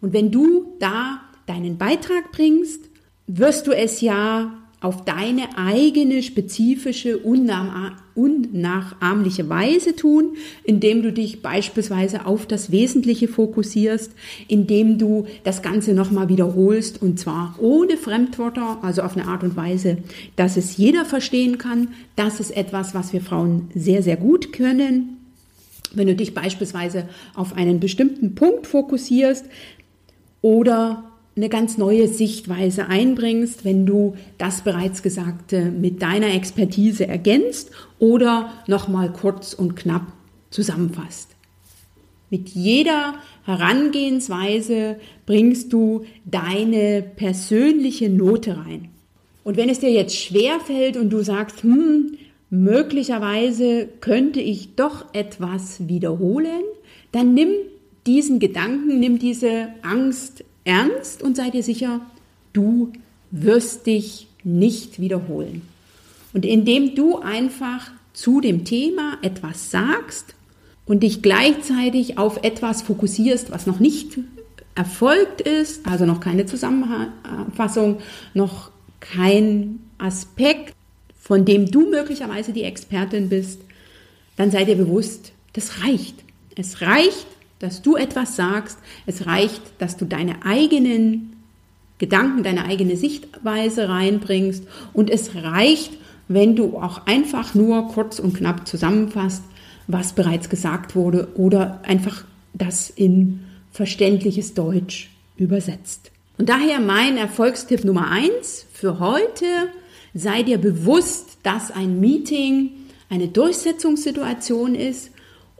Und 0.00 0.12
wenn 0.12 0.32
du 0.32 0.74
da 0.80 1.20
deinen 1.46 1.78
Beitrag 1.78 2.32
bringst, 2.32 2.80
wirst 3.28 3.68
du 3.68 3.70
es 3.70 4.00
ja 4.00 4.61
auf 4.82 5.04
deine 5.04 5.56
eigene 5.56 6.22
spezifische, 6.22 7.16
unnachahmliche 8.14 9.48
Weise 9.48 9.94
tun, 9.94 10.36
indem 10.64 11.02
du 11.02 11.12
dich 11.12 11.40
beispielsweise 11.40 12.26
auf 12.26 12.46
das 12.46 12.72
Wesentliche 12.72 13.28
fokussierst, 13.28 14.10
indem 14.48 14.98
du 14.98 15.26
das 15.44 15.62
Ganze 15.62 15.94
nochmal 15.94 16.28
wiederholst 16.28 17.00
und 17.00 17.20
zwar 17.20 17.54
ohne 17.60 17.96
Fremdwörter, 17.96 18.78
also 18.82 19.02
auf 19.02 19.16
eine 19.16 19.28
Art 19.28 19.44
und 19.44 19.56
Weise, 19.56 19.98
dass 20.34 20.56
es 20.56 20.76
jeder 20.76 21.04
verstehen 21.04 21.58
kann. 21.58 21.88
Das 22.16 22.40
ist 22.40 22.50
etwas, 22.56 22.92
was 22.92 23.12
wir 23.12 23.20
Frauen 23.20 23.70
sehr, 23.74 24.02
sehr 24.02 24.16
gut 24.16 24.52
können. 24.52 25.18
Wenn 25.94 26.08
du 26.08 26.16
dich 26.16 26.34
beispielsweise 26.34 27.08
auf 27.34 27.54
einen 27.56 27.78
bestimmten 27.78 28.34
Punkt 28.34 28.66
fokussierst 28.66 29.44
oder 30.40 31.11
eine 31.34 31.48
ganz 31.48 31.78
neue 31.78 32.08
Sichtweise 32.08 32.88
einbringst, 32.88 33.64
wenn 33.64 33.86
du 33.86 34.14
das 34.38 34.62
bereits 34.62 35.02
Gesagte 35.02 35.70
mit 35.70 36.02
deiner 36.02 36.34
Expertise 36.34 37.06
ergänzt 37.06 37.70
oder 37.98 38.52
nochmal 38.66 39.12
kurz 39.12 39.54
und 39.54 39.74
knapp 39.74 40.06
zusammenfasst. 40.50 41.30
Mit 42.28 42.50
jeder 42.50 43.14
Herangehensweise 43.44 44.96
bringst 45.26 45.72
du 45.72 46.04
deine 46.24 47.02
persönliche 47.02 48.08
Note 48.08 48.56
rein. 48.56 48.88
Und 49.44 49.56
wenn 49.56 49.68
es 49.68 49.80
dir 49.80 49.90
jetzt 49.90 50.16
schwer 50.16 50.60
fällt 50.60 50.96
und 50.96 51.10
du 51.10 51.22
sagst, 51.22 51.62
hm, 51.62 52.16
möglicherweise 52.50 53.88
könnte 54.00 54.40
ich 54.40 54.76
doch 54.76 55.06
etwas 55.14 55.88
wiederholen, 55.88 56.62
dann 57.10 57.34
nimm 57.34 57.50
diesen 58.06 58.38
Gedanken, 58.38 59.00
nimm 59.00 59.18
diese 59.18 59.68
Angst 59.82 60.44
ernst 60.64 61.22
und 61.22 61.36
sei 61.36 61.50
dir 61.50 61.62
sicher, 61.62 62.00
du 62.52 62.92
wirst 63.30 63.86
dich 63.86 64.28
nicht 64.44 65.00
wiederholen. 65.00 65.62
Und 66.32 66.44
indem 66.44 66.94
du 66.94 67.18
einfach 67.18 67.90
zu 68.12 68.40
dem 68.40 68.64
Thema 68.64 69.18
etwas 69.22 69.70
sagst 69.70 70.34
und 70.86 71.02
dich 71.02 71.22
gleichzeitig 71.22 72.18
auf 72.18 72.42
etwas 72.42 72.82
fokussierst, 72.82 73.50
was 73.50 73.66
noch 73.66 73.80
nicht 73.80 74.18
erfolgt 74.74 75.40
ist, 75.42 75.86
also 75.86 76.06
noch 76.06 76.20
keine 76.20 76.46
Zusammenfassung, 76.46 77.98
noch 78.34 78.70
kein 79.00 79.80
Aspekt, 79.98 80.74
von 81.20 81.44
dem 81.44 81.70
du 81.70 81.88
möglicherweise 81.88 82.52
die 82.52 82.64
Expertin 82.64 83.28
bist, 83.28 83.60
dann 84.36 84.50
sei 84.50 84.64
dir 84.64 84.76
bewusst, 84.76 85.32
das 85.52 85.82
reicht. 85.84 86.16
Es 86.56 86.80
reicht, 86.80 87.26
dass 87.62 87.82
du 87.82 87.96
etwas 87.96 88.36
sagst. 88.36 88.78
Es 89.06 89.26
reicht, 89.26 89.62
dass 89.78 89.96
du 89.96 90.04
deine 90.04 90.44
eigenen 90.44 91.36
Gedanken, 91.98 92.42
deine 92.42 92.64
eigene 92.64 92.96
Sichtweise 92.96 93.88
reinbringst. 93.88 94.64
Und 94.92 95.08
es 95.08 95.36
reicht, 95.36 95.92
wenn 96.26 96.56
du 96.56 96.76
auch 96.78 97.06
einfach 97.06 97.54
nur 97.54 97.88
kurz 97.88 98.18
und 98.18 98.34
knapp 98.34 98.66
zusammenfasst, 98.66 99.44
was 99.86 100.12
bereits 100.12 100.48
gesagt 100.48 100.96
wurde 100.96 101.28
oder 101.36 101.80
einfach 101.84 102.24
das 102.52 102.90
in 102.90 103.40
verständliches 103.70 104.54
Deutsch 104.54 105.10
übersetzt. 105.36 106.10
Und 106.38 106.48
daher 106.48 106.80
mein 106.80 107.16
Erfolgstipp 107.16 107.84
Nummer 107.84 108.10
eins 108.10 108.66
für 108.72 108.98
heute, 108.98 109.46
sei 110.14 110.42
dir 110.42 110.58
bewusst, 110.58 111.38
dass 111.44 111.70
ein 111.70 112.00
Meeting 112.00 112.70
eine 113.08 113.28
Durchsetzungssituation 113.28 114.74
ist 114.74 115.11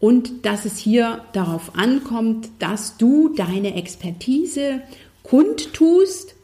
und 0.02 0.44
dass 0.44 0.64
es 0.64 0.78
hier 0.78 1.21
darauf 1.32 1.78
ankommt, 1.78 2.49
dass 2.59 2.97
du 2.97 3.28
deine 3.37 3.76
Expertise 3.76 4.82
kundtust, 5.23 6.35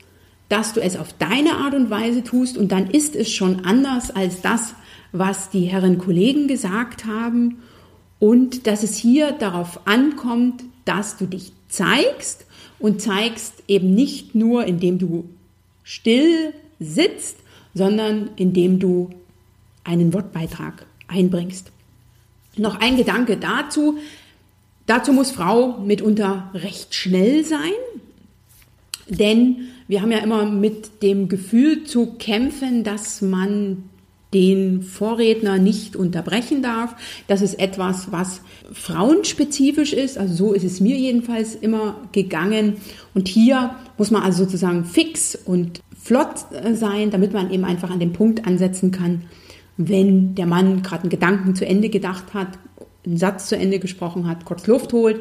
dass 0.48 0.74
du 0.74 0.80
es 0.80 0.96
auf 0.96 1.12
deine 1.14 1.56
Art 1.56 1.74
und 1.74 1.90
Weise 1.90 2.22
tust 2.22 2.56
und 2.56 2.70
dann 2.70 2.88
ist 2.88 3.16
es 3.16 3.32
schon 3.32 3.64
anders 3.64 4.12
als 4.12 4.42
das, 4.42 4.74
was 5.10 5.50
die 5.50 5.64
Herren 5.64 5.98
Kollegen 5.98 6.46
gesagt 6.46 7.04
haben 7.04 7.58
und 8.20 8.68
dass 8.68 8.84
es 8.84 8.96
hier 8.96 9.32
darauf 9.32 9.88
ankommt, 9.88 10.62
dass 10.84 11.16
du 11.16 11.26
dich 11.26 11.50
zeigst 11.68 12.46
und 12.78 13.02
zeigst 13.02 13.64
eben 13.66 13.92
nicht 13.92 14.36
nur, 14.36 14.66
indem 14.66 15.00
du 15.00 15.28
still 15.82 16.54
sitzt, 16.78 17.38
sondern 17.74 18.30
indem 18.36 18.78
du 18.78 19.10
einen 19.82 20.14
Wortbeitrag 20.14 20.86
einbringst. 21.08 21.72
Noch 22.58 22.80
ein 22.80 22.96
Gedanke 22.96 23.36
dazu. 23.36 23.98
Dazu 24.86 25.12
muss 25.12 25.30
Frau 25.30 25.78
mitunter 25.78 26.50
recht 26.54 26.94
schnell 26.94 27.44
sein, 27.44 27.58
denn 29.08 29.68
wir 29.86 30.02
haben 30.02 30.12
ja 30.12 30.18
immer 30.18 30.46
mit 30.46 31.02
dem 31.02 31.28
Gefühl 31.28 31.84
zu 31.84 32.14
kämpfen, 32.18 32.84
dass 32.84 33.22
man 33.22 33.84
den 34.34 34.82
Vorredner 34.82 35.58
nicht 35.58 35.96
unterbrechen 35.96 36.62
darf. 36.62 36.94
Das 37.26 37.40
ist 37.40 37.58
etwas, 37.58 38.12
was 38.12 38.42
frauenspezifisch 38.72 39.94
ist. 39.94 40.18
Also 40.18 40.34
so 40.34 40.52
ist 40.52 40.64
es 40.64 40.80
mir 40.80 40.96
jedenfalls 40.96 41.54
immer 41.54 41.96
gegangen. 42.12 42.76
Und 43.14 43.28
hier 43.28 43.74
muss 43.96 44.10
man 44.10 44.22
also 44.22 44.44
sozusagen 44.44 44.84
fix 44.84 45.34
und 45.34 45.80
flott 45.98 46.46
sein, 46.74 47.10
damit 47.10 47.32
man 47.32 47.50
eben 47.50 47.64
einfach 47.64 47.90
an 47.90 48.00
dem 48.00 48.12
Punkt 48.12 48.46
ansetzen 48.46 48.90
kann, 48.90 49.22
wenn 49.78 50.34
der 50.34 50.46
Mann 50.46 50.82
gerade 50.82 51.02
einen 51.02 51.10
Gedanken 51.10 51.54
zu 51.54 51.64
Ende 51.64 51.88
gedacht 51.88 52.34
hat, 52.34 52.58
einen 53.06 53.16
Satz 53.16 53.48
zu 53.48 53.56
Ende 53.56 53.78
gesprochen 53.78 54.28
hat, 54.28 54.44
kurz 54.44 54.66
Luft 54.66 54.92
holt. 54.92 55.20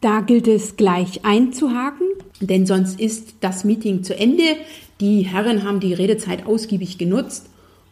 Da 0.00 0.20
gilt 0.20 0.48
es 0.48 0.76
gleich 0.76 1.24
einzuhaken, 1.24 2.06
denn 2.40 2.66
sonst 2.66 2.98
ist 2.98 3.34
das 3.40 3.64
Meeting 3.64 4.02
zu 4.02 4.16
Ende. 4.16 4.56
Die 5.00 5.22
Herren 5.22 5.62
haben 5.62 5.78
die 5.78 5.92
Redezeit 5.92 6.46
ausgiebig 6.46 6.98
genutzt 6.98 7.48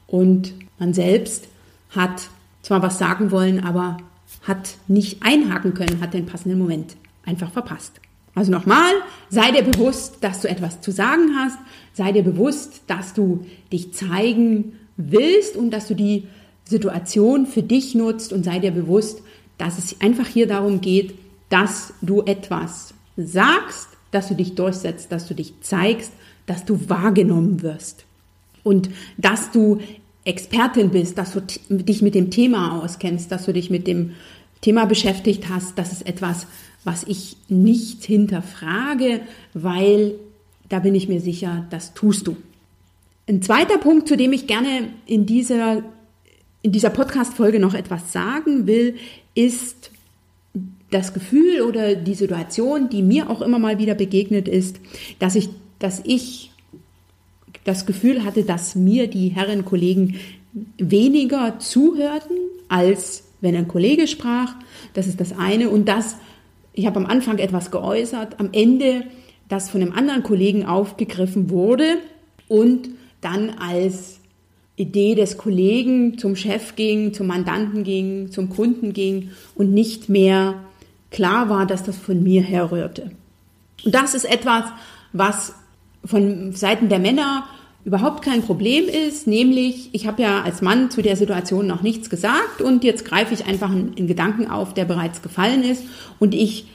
und 0.07 0.55
man 0.79 0.95
selbst 0.95 1.49
hat 1.91 2.29
zwar 2.63 2.83
was 2.83 2.99
sagen 2.99 3.31
wollen, 3.31 3.63
aber 3.63 3.99
hat 4.43 4.77
nicht 4.89 5.23
einhaken 5.23 5.75
können, 5.75 6.01
hat 6.01 6.15
den 6.15 6.27
passenden 6.27 6.59
Moment 6.59 6.97
einfach 7.25 7.51
verpasst. 7.51 8.01
Also 8.35 8.53
nochmal, 8.53 8.93
sei 9.29 9.51
dir 9.51 9.63
bewusst, 9.63 10.19
dass 10.21 10.41
du 10.41 10.49
etwas 10.49 10.81
zu 10.81 10.93
sagen 10.93 11.37
hast, 11.37 11.59
sei 11.93 12.13
dir 12.13 12.23
bewusst, 12.23 12.83
dass 12.87 13.15
du 13.15 13.47
dich 13.73 13.95
zeigen 13.95 14.73
willst 14.97 15.57
und 15.57 15.71
dass 15.71 15.89
du 15.89 15.95
die 15.95 16.25
Situation 16.65 17.47
für 17.47 17.63
dich 17.63 17.95
nutzt 17.95 18.33
und 18.33 18.45
sei 18.45 18.59
dir 18.59 18.73
bewusst, 18.73 19.23
dass 19.59 19.79
es 19.79 20.01
einfach 20.01 20.27
hier 20.27 20.47
darum 20.47 20.81
geht, 20.81 21.15
dass 21.49 21.95
du 22.03 22.23
etwas 22.23 22.95
sagst, 23.17 23.89
dass 24.11 24.29
du 24.29 24.35
dich 24.35 24.55
durchsetzt, 24.55 25.13
dass 25.13 25.27
du 25.27 25.35
dich 25.35 25.55
zeigst, 25.61 26.13
dass 26.47 26.65
du 26.65 26.89
wahrgenommen 26.89 27.63
wirst 27.63 28.05
und 28.63 28.91
dass 29.17 29.51
du 29.53 29.81
Expertin 30.25 30.91
bist, 30.91 31.19
dass 31.19 31.33
du 31.33 31.41
dich 31.71 32.03
mit 32.03 32.15
dem 32.15 32.31
Thema 32.31 32.83
auskennst, 32.83 33.31
dass 33.31 33.47
du 33.47 33.53
dich 33.53 33.71
mit 33.71 33.87
dem 33.87 34.13
Thema 34.61 34.85
beschäftigt 34.87 35.49
hast. 35.49 35.79
Das 35.79 35.93
ist 35.93 36.07
etwas, 36.07 36.47
was 36.83 37.05
ich 37.05 37.37
nicht 37.49 38.05
hinterfrage, 38.05 39.21
weil 39.55 40.15
da 40.69 40.81
bin 40.81 40.95
ich 40.95 41.09
mir 41.09 41.21
sicher, 41.21 41.67
das 41.71 41.95
tust 41.95 42.27
du. 42.27 42.37
Ein 43.29 43.43
zweiter 43.43 43.79
Punkt, 43.79 44.07
zu 44.07 44.17
dem 44.17 44.33
ich 44.33 44.47
gerne 44.47 44.89
in 45.05 45.27
dieser, 45.27 45.83
in 46.63 46.71
dieser 46.71 46.91
Podcast-Folge 46.91 47.59
noch 47.59 47.75
etwas 47.75 48.13
sagen 48.13 48.69
will, 48.69 48.95
ist 49.35 49.91
das 50.93 51.13
Gefühl 51.13 51.63
oder 51.63 51.97
die 51.97 52.15
Situation, 52.15 52.89
die 52.89 53.03
mir 53.03 53.29
auch 53.29 53.43
immer 53.43 53.59
mal 53.59 53.79
wieder 53.79 53.95
begegnet 53.95 54.47
ist, 54.47 54.77
dass 55.19 55.35
ich, 55.35 55.49
dass 55.81 56.03
ich 56.05 56.53
das 57.65 57.85
Gefühl 57.85 58.23
hatte, 58.23 58.45
dass 58.45 58.77
mir 58.77 59.09
die 59.09 59.31
Herren 59.31 59.65
Kollegen 59.65 60.21
weniger 60.79 61.59
zuhörten, 61.59 62.37
als 62.69 63.25
wenn 63.41 63.57
ein 63.57 63.67
Kollege 63.67 64.07
sprach. 64.07 64.55
Das 64.95 65.09
ist 65.09 65.21
das 65.21 65.37
eine. 65.37 65.71
Und 65.71 65.89
das, 65.89 66.17
ich 66.75 66.87
habe 66.87 67.01
am 67.01 67.07
Anfang 67.07 67.39
etwas 67.39 67.73
geäußert, 67.73 68.39
am 68.39 68.51
Ende 68.53 69.03
das 69.49 69.69
von 69.69 69.83
einem 69.83 69.93
anderen 69.93 70.23
Kollegen 70.23 70.65
aufgegriffen 70.65 71.51
wurde 71.51 71.99
und 72.47 72.89
dann 73.27 73.51
als 73.59 74.21
Idee 74.77 75.15
des 75.15 75.37
Kollegen 75.37 76.19
zum 76.19 76.37
Chef 76.37 76.77
ging, 76.77 77.13
zum 77.13 77.27
Mandanten 77.27 77.83
ging, 77.83 78.31
zum 78.31 78.51
Kunden 78.51 78.93
ging 78.93 79.31
und 79.55 79.73
nicht 79.73 80.09
mehr 80.09 80.55
klar 81.11 81.49
war, 81.49 81.67
dass 81.67 81.83
das 81.83 81.97
von 81.97 82.23
mir 82.23 82.43
herrührte. 82.43 83.11
Und 83.85 83.95
das 83.95 84.15
ist 84.15 84.25
etwas, 84.25 84.65
was 85.13 85.55
von 86.05 86.53
Seiten 86.53 86.89
der 86.89 86.99
Männer 86.99 87.47
überhaupt 87.85 88.23
kein 88.23 88.43
Problem 88.43 88.87
ist, 88.89 89.27
nämlich 89.27 89.91
ich 89.93 90.07
habe 90.07 90.23
ja 90.23 90.43
als 90.43 90.61
Mann 90.61 90.91
zu 90.91 91.03
der 91.03 91.17
Situation 91.17 91.67
noch 91.67 91.83
nichts 91.83 92.11
gesagt 92.11 92.61
und 92.61 92.85
jetzt 92.85 93.05
greife 93.05 93.33
ich 93.33 93.47
einfach 93.47 93.71
einen, 93.71 94.09
Gedanken 94.09 94.51
auf, 94.51 94.75
der 94.75 94.85
bereits 94.85 95.23
gefallen 95.23 95.63
ist 95.63 95.85
und 96.19 96.35
ich 96.35 96.67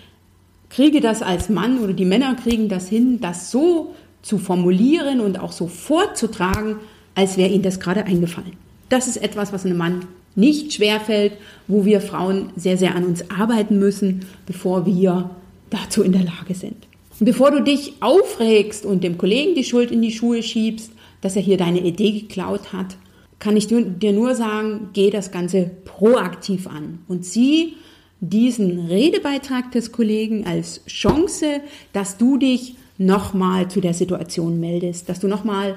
kriege 0.70 1.02
das 1.02 1.22
als 1.22 1.50
Mann 1.50 1.80
oder 1.80 1.92
die 1.92 2.06
Männer 2.06 2.36
kriegen 2.36 2.70
das 2.70 2.88
hin, 2.88 3.20
das 3.20 3.52
so 3.52 3.94
zu 4.22 4.38
formulieren 4.38 5.20
und 5.20 5.40
auch 5.40 5.52
so 5.52 5.68
vorzutragen, 5.68 6.78
als 7.16 7.38
wäre 7.38 7.50
ihnen 7.50 7.64
das 7.64 7.80
gerade 7.80 8.06
eingefallen. 8.06 8.54
Das 8.90 9.08
ist 9.08 9.18
etwas, 9.18 9.54
was 9.54 9.66
einem 9.66 9.78
Mann 9.78 10.06
nicht 10.36 10.74
schwerfällt, 10.74 11.34
wo 11.68 11.86
wir 11.86 12.02
Frauen 12.02 12.52
sehr, 12.56 12.78
sehr 12.78 12.96
an 12.96 13.06
uns 13.06 13.30
arbeiten 13.30 13.80
müssen, 13.80 14.26
bevor 14.46 14.86
wir 14.86 15.30
dazu 15.70 16.04
in 16.04 16.12
der 16.12 16.24
Lage 16.24 16.54
sind. 16.54 16.88
Und 17.20 17.26
bevor 17.26 17.52
du 17.52 17.62
dich 17.62 17.94
aufregst 18.00 18.86
und 18.86 19.04
dem 19.04 19.18
Kollegen 19.18 19.56
die 19.56 19.64
Schuld 19.64 19.92
in 19.92 20.02
die 20.02 20.12
Schuhe 20.12 20.42
schiebst, 20.42 20.92
dass 21.22 21.36
er 21.36 21.42
hier 21.42 21.58
deine 21.58 21.82
Idee 21.82 22.12
geklaut 22.12 22.74
hat, 22.74 22.98
kann 23.40 23.58
ich 23.58 23.68
dir 23.68 24.14
nur 24.14 24.36
sagen, 24.36 24.90
geh 24.94 25.10
das 25.10 25.32
Ganze 25.32 25.72
proaktiv 25.86 26.68
an 26.68 27.00
und 27.08 27.26
sieh 27.26 27.76
diesen 28.20 28.86
Redebeitrag 28.88 29.72
des 29.72 29.92
Kollegen 29.92 30.46
als 30.46 30.86
Chance, 30.86 31.62
dass 31.92 32.18
du 32.18 32.38
dich 32.38 32.76
nochmal 32.98 33.70
zu 33.70 33.82
der 33.82 33.94
Situation 33.94 34.60
meldest, 34.60 35.10
dass 35.10 35.20
du 35.20 35.28
nochmal 35.28 35.76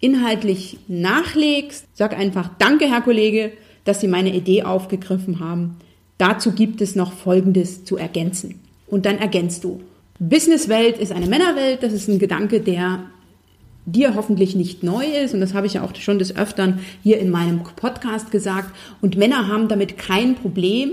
inhaltlich 0.00 0.78
nachlegst. 0.88 1.84
Sag 1.94 2.16
einfach, 2.16 2.50
danke, 2.58 2.86
Herr 2.86 3.02
Kollege, 3.02 3.52
dass 3.84 4.00
Sie 4.00 4.08
meine 4.08 4.34
Idee 4.34 4.62
aufgegriffen 4.62 5.40
haben. 5.40 5.76
Dazu 6.18 6.52
gibt 6.52 6.80
es 6.80 6.96
noch 6.96 7.12
Folgendes 7.12 7.84
zu 7.84 7.96
ergänzen. 7.96 8.60
Und 8.86 9.06
dann 9.06 9.18
ergänzt 9.18 9.64
du. 9.64 9.80
Businesswelt 10.18 10.98
ist 10.98 11.12
eine 11.12 11.26
Männerwelt. 11.26 11.82
Das 11.82 11.92
ist 11.92 12.08
ein 12.08 12.18
Gedanke, 12.18 12.60
der 12.60 13.04
dir 13.86 14.14
hoffentlich 14.14 14.54
nicht 14.54 14.82
neu 14.82 15.06
ist. 15.06 15.32
Und 15.32 15.40
das 15.40 15.54
habe 15.54 15.66
ich 15.66 15.74
ja 15.74 15.82
auch 15.82 15.94
schon 15.96 16.18
des 16.18 16.36
Öfteren 16.36 16.80
hier 17.02 17.18
in 17.18 17.30
meinem 17.30 17.62
Podcast 17.62 18.30
gesagt. 18.30 18.74
Und 19.00 19.16
Männer 19.16 19.48
haben 19.48 19.68
damit 19.68 19.96
kein 19.96 20.34
Problem, 20.34 20.90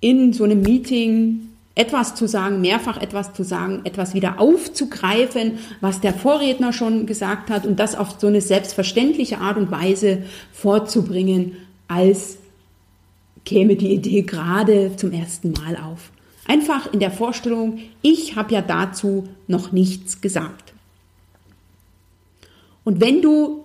in 0.00 0.32
so 0.32 0.44
einem 0.44 0.62
Meeting 0.62 1.49
etwas 1.74 2.14
zu 2.14 2.26
sagen, 2.26 2.60
mehrfach 2.60 3.00
etwas 3.00 3.32
zu 3.32 3.44
sagen, 3.44 3.80
etwas 3.84 4.14
wieder 4.14 4.40
aufzugreifen, 4.40 5.58
was 5.80 6.00
der 6.00 6.12
Vorredner 6.12 6.72
schon 6.72 7.06
gesagt 7.06 7.50
hat 7.50 7.64
und 7.66 7.78
das 7.78 7.94
auf 7.94 8.16
so 8.18 8.26
eine 8.26 8.40
selbstverständliche 8.40 9.38
Art 9.38 9.56
und 9.56 9.70
Weise 9.70 10.24
vorzubringen, 10.52 11.56
als 11.88 12.38
käme 13.44 13.76
die 13.76 13.94
Idee 13.94 14.22
gerade 14.22 14.96
zum 14.96 15.12
ersten 15.12 15.52
Mal 15.52 15.76
auf. 15.76 16.10
Einfach 16.46 16.92
in 16.92 17.00
der 17.00 17.10
Vorstellung, 17.10 17.78
ich 18.02 18.36
habe 18.36 18.52
ja 18.54 18.60
dazu 18.60 19.28
noch 19.46 19.72
nichts 19.72 20.20
gesagt. 20.20 20.74
Und 22.84 23.00
wenn 23.00 23.22
du 23.22 23.64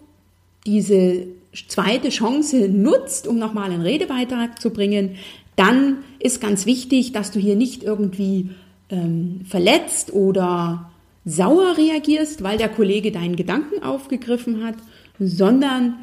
diese 0.66 1.28
zweite 1.68 2.10
Chance 2.10 2.70
nutzt, 2.70 3.28
um 3.28 3.40
nochmal 3.40 3.72
einen 3.72 3.82
Redebeitrag 3.82 4.62
zu 4.62 4.70
bringen, 4.70 5.16
dann 5.56 5.98
ist 6.20 6.42
ganz 6.42 6.66
wichtig, 6.66 7.12
dass 7.12 7.32
du 7.32 7.40
hier 7.40 7.56
nicht 7.56 7.84
irgendwie 7.84 8.50
ähm, 8.90 9.42
verletzt 9.46 10.14
oder 10.14 10.92
sauer 11.24 11.78
reagierst, 11.78 12.44
weil 12.44 12.58
der 12.58 12.70
Kollege 12.70 13.12
deinen 13.12 13.36
Gedanken 13.36 13.84
aufgegriffen 13.84 14.64
hat, 14.64 14.76
sondern 15.20 15.96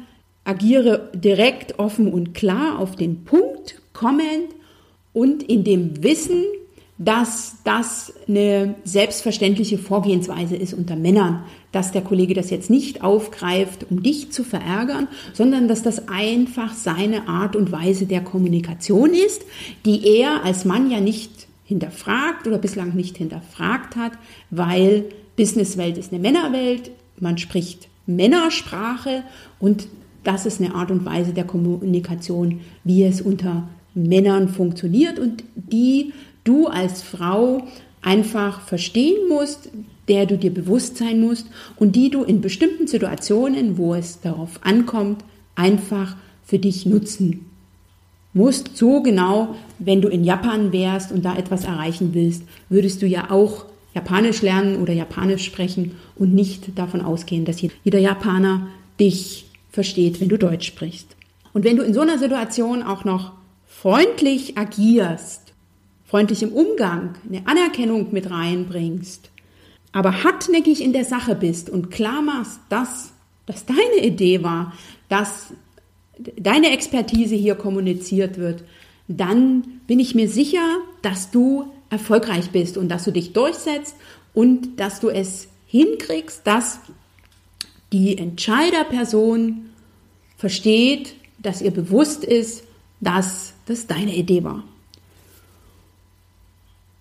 agiere 0.43 1.09
direkt, 1.13 1.79
offen 1.79 2.11
und 2.11 2.33
klar 2.33 2.79
auf 2.79 2.95
den 2.95 3.23
Punkt 3.23 3.81
kommend 3.93 4.49
und 5.13 5.43
in 5.43 5.63
dem 5.63 6.03
Wissen, 6.03 6.43
dass 6.97 7.57
das 7.63 8.13
eine 8.27 8.75
selbstverständliche 8.83 9.77
Vorgehensweise 9.77 10.55
ist 10.55 10.73
unter 10.73 10.95
Männern, 10.95 11.43
dass 11.73 11.91
der 11.91 12.03
Kollege 12.03 12.33
das 12.33 12.49
jetzt 12.49 12.69
nicht 12.69 13.03
aufgreift, 13.03 13.87
um 13.89 14.01
dich 14.01 14.31
zu 14.31 14.45
verärgern, 14.45 15.09
sondern 15.33 15.67
dass 15.67 15.83
das 15.83 16.07
einfach 16.07 16.73
seine 16.73 17.27
Art 17.27 17.57
und 17.57 17.73
Weise 17.73 18.05
der 18.05 18.21
Kommunikation 18.21 19.13
ist, 19.13 19.41
die 19.85 20.07
er 20.19 20.45
als 20.45 20.63
Mann 20.63 20.89
ja 20.89 21.01
nicht 21.01 21.47
hinterfragt 21.65 22.47
oder 22.47 22.59
bislang 22.59 22.95
nicht 22.95 23.17
hinterfragt 23.17 23.95
hat, 23.95 24.13
weil 24.51 25.05
Businesswelt 25.35 25.97
ist 25.97 26.13
eine 26.13 26.21
Männerwelt, 26.21 26.91
man 27.19 27.37
spricht 27.37 27.89
Männersprache 28.05 29.23
und 29.59 29.87
das 30.23 30.45
ist 30.45 30.61
eine 30.61 30.75
Art 30.75 30.91
und 30.91 31.05
Weise 31.05 31.33
der 31.33 31.45
Kommunikation, 31.45 32.61
wie 32.83 33.03
es 33.03 33.19
unter 33.19 33.67
Männern 33.95 34.47
funktioniert 34.47 35.19
und 35.19 35.43
die 35.55 36.13
du 36.43 36.67
als 36.67 37.01
Frau 37.01 37.63
einfach 38.03 38.61
verstehen 38.61 39.27
musst, 39.29 39.69
der 40.07 40.25
du 40.25 40.37
dir 40.37 40.53
bewusst 40.53 40.97
sein 40.97 41.21
musst 41.21 41.47
und 41.77 41.95
die 41.95 42.09
du 42.09 42.23
in 42.23 42.41
bestimmten 42.41 42.87
Situationen, 42.87 43.77
wo 43.77 43.95
es 43.95 44.19
darauf 44.21 44.59
ankommt, 44.63 45.23
einfach 45.55 46.15
für 46.43 46.59
dich 46.59 46.85
nutzen 46.85 47.45
musst. 48.33 48.75
So 48.75 49.01
genau, 49.01 49.55
wenn 49.79 50.01
du 50.01 50.09
in 50.09 50.23
Japan 50.23 50.71
wärst 50.71 51.11
und 51.11 51.23
da 51.23 51.35
etwas 51.37 51.65
erreichen 51.65 52.13
willst, 52.13 52.43
würdest 52.69 53.01
du 53.01 53.07
ja 53.07 53.31
auch 53.31 53.65
Japanisch 53.93 54.41
lernen 54.41 54.81
oder 54.81 54.93
Japanisch 54.93 55.45
sprechen 55.45 55.95
und 56.15 56.33
nicht 56.33 56.77
davon 56.77 57.01
ausgehen, 57.01 57.45
dass 57.45 57.61
jeder 57.61 57.99
Japaner 57.99 58.67
dich 58.99 59.45
versteht, 59.69 60.19
wenn 60.19 60.29
du 60.29 60.37
Deutsch 60.37 60.67
sprichst. 60.67 61.15
Und 61.53 61.63
wenn 61.63 61.77
du 61.77 61.83
in 61.83 61.93
so 61.93 62.01
einer 62.01 62.17
Situation 62.17 62.81
auch 62.81 63.05
noch 63.05 63.33
freundlich 63.67 64.57
agierst, 64.57 65.52
freundlich 66.13 66.43
im 66.43 66.53
Umgang, 66.53 67.15
eine 67.27 67.47
Anerkennung 67.47 68.13
mit 68.13 68.29
reinbringst, 68.29 69.31
aber 69.93 70.23
hartnäckig 70.23 70.83
in 70.83 70.93
der 70.93 71.05
Sache 71.05 71.33
bist 71.33 71.71
und 71.71 71.89
klar 71.89 72.21
machst, 72.21 72.59
dass 72.69 73.13
das 73.47 73.65
deine 73.65 74.05
Idee 74.05 74.43
war, 74.43 74.73
dass 75.09 75.53
deine 76.37 76.69
Expertise 76.69 77.33
hier 77.33 77.55
kommuniziert 77.55 78.37
wird, 78.37 78.63
dann 79.07 79.81
bin 79.87 79.99
ich 79.99 80.13
mir 80.13 80.29
sicher, 80.29 80.77
dass 81.01 81.31
du 81.31 81.65
erfolgreich 81.89 82.51
bist 82.51 82.77
und 82.77 82.89
dass 82.89 83.05
du 83.05 83.11
dich 83.11 83.33
durchsetzt 83.33 83.95
und 84.35 84.79
dass 84.79 84.99
du 84.99 85.09
es 85.09 85.47
hinkriegst, 85.65 86.45
dass 86.45 86.77
die 87.91 88.19
Entscheiderperson 88.19 89.71
versteht, 90.37 91.15
dass 91.39 91.63
ihr 91.63 91.71
bewusst 91.71 92.23
ist, 92.23 92.65
dass 93.01 93.53
das 93.65 93.87
deine 93.87 94.15
Idee 94.15 94.43
war. 94.43 94.63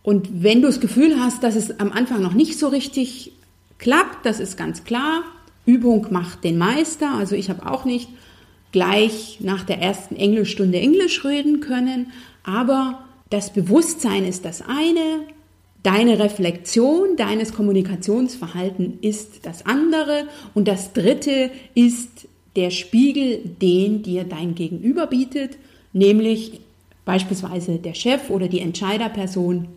Und 0.03 0.43
wenn 0.43 0.63
du 0.63 0.67
das 0.67 0.81
Gefühl 0.81 1.21
hast, 1.21 1.43
dass 1.43 1.55
es 1.55 1.79
am 1.79 1.93
Anfang 1.93 2.23
noch 2.23 2.35
nicht 2.35 2.59
so 2.59 2.69
richtig 2.69 3.33
klappt, 3.79 4.27
das 4.27 4.41
ist 4.41 4.57
ganz 4.57 4.85
klar. 4.85 5.23
Übung 5.65 6.09
macht 6.11 6.45
den 6.45 6.59
Meister. 6.59 7.15
Also 7.15 7.37
ich 7.37 7.51
habe 7.51 7.71
auch 7.71 7.85
nicht 7.85 8.09
gleich 8.73 9.39
nach 9.41 9.63
der 9.63 9.79
ersten 9.81 10.17
Englischstunde 10.17 10.79
Englisch 10.79 11.25
reden 11.25 11.61
können. 11.61 12.13
Aber 12.43 13.05
das 13.31 13.53
Bewusstsein 13.53 14.25
ist 14.25 14.45
das 14.45 14.63
eine. 14.63 15.21
Deine 15.83 16.19
Reflexion 16.19 17.17
deines 17.17 17.55
Kommunikationsverhalten 17.55 18.99
ist 19.03 19.47
das 19.47 19.67
andere. 19.67 20.27
Und 20.55 20.69
das 20.69 20.93
dritte 20.93 21.51
ist 21.75 22.29
der 22.57 22.71
Spiegel, 22.71 23.39
den 23.61 24.03
dir 24.03 24.25
dein 24.25 24.55
Gegenüber 24.55 25.07
bietet, 25.07 25.57
nämlich 25.93 26.61
beispielsweise 27.05 27.79
der 27.79 27.95
Chef 27.95 28.31
oder 28.31 28.49
die 28.49 28.61
Entscheiderperson 28.61 29.69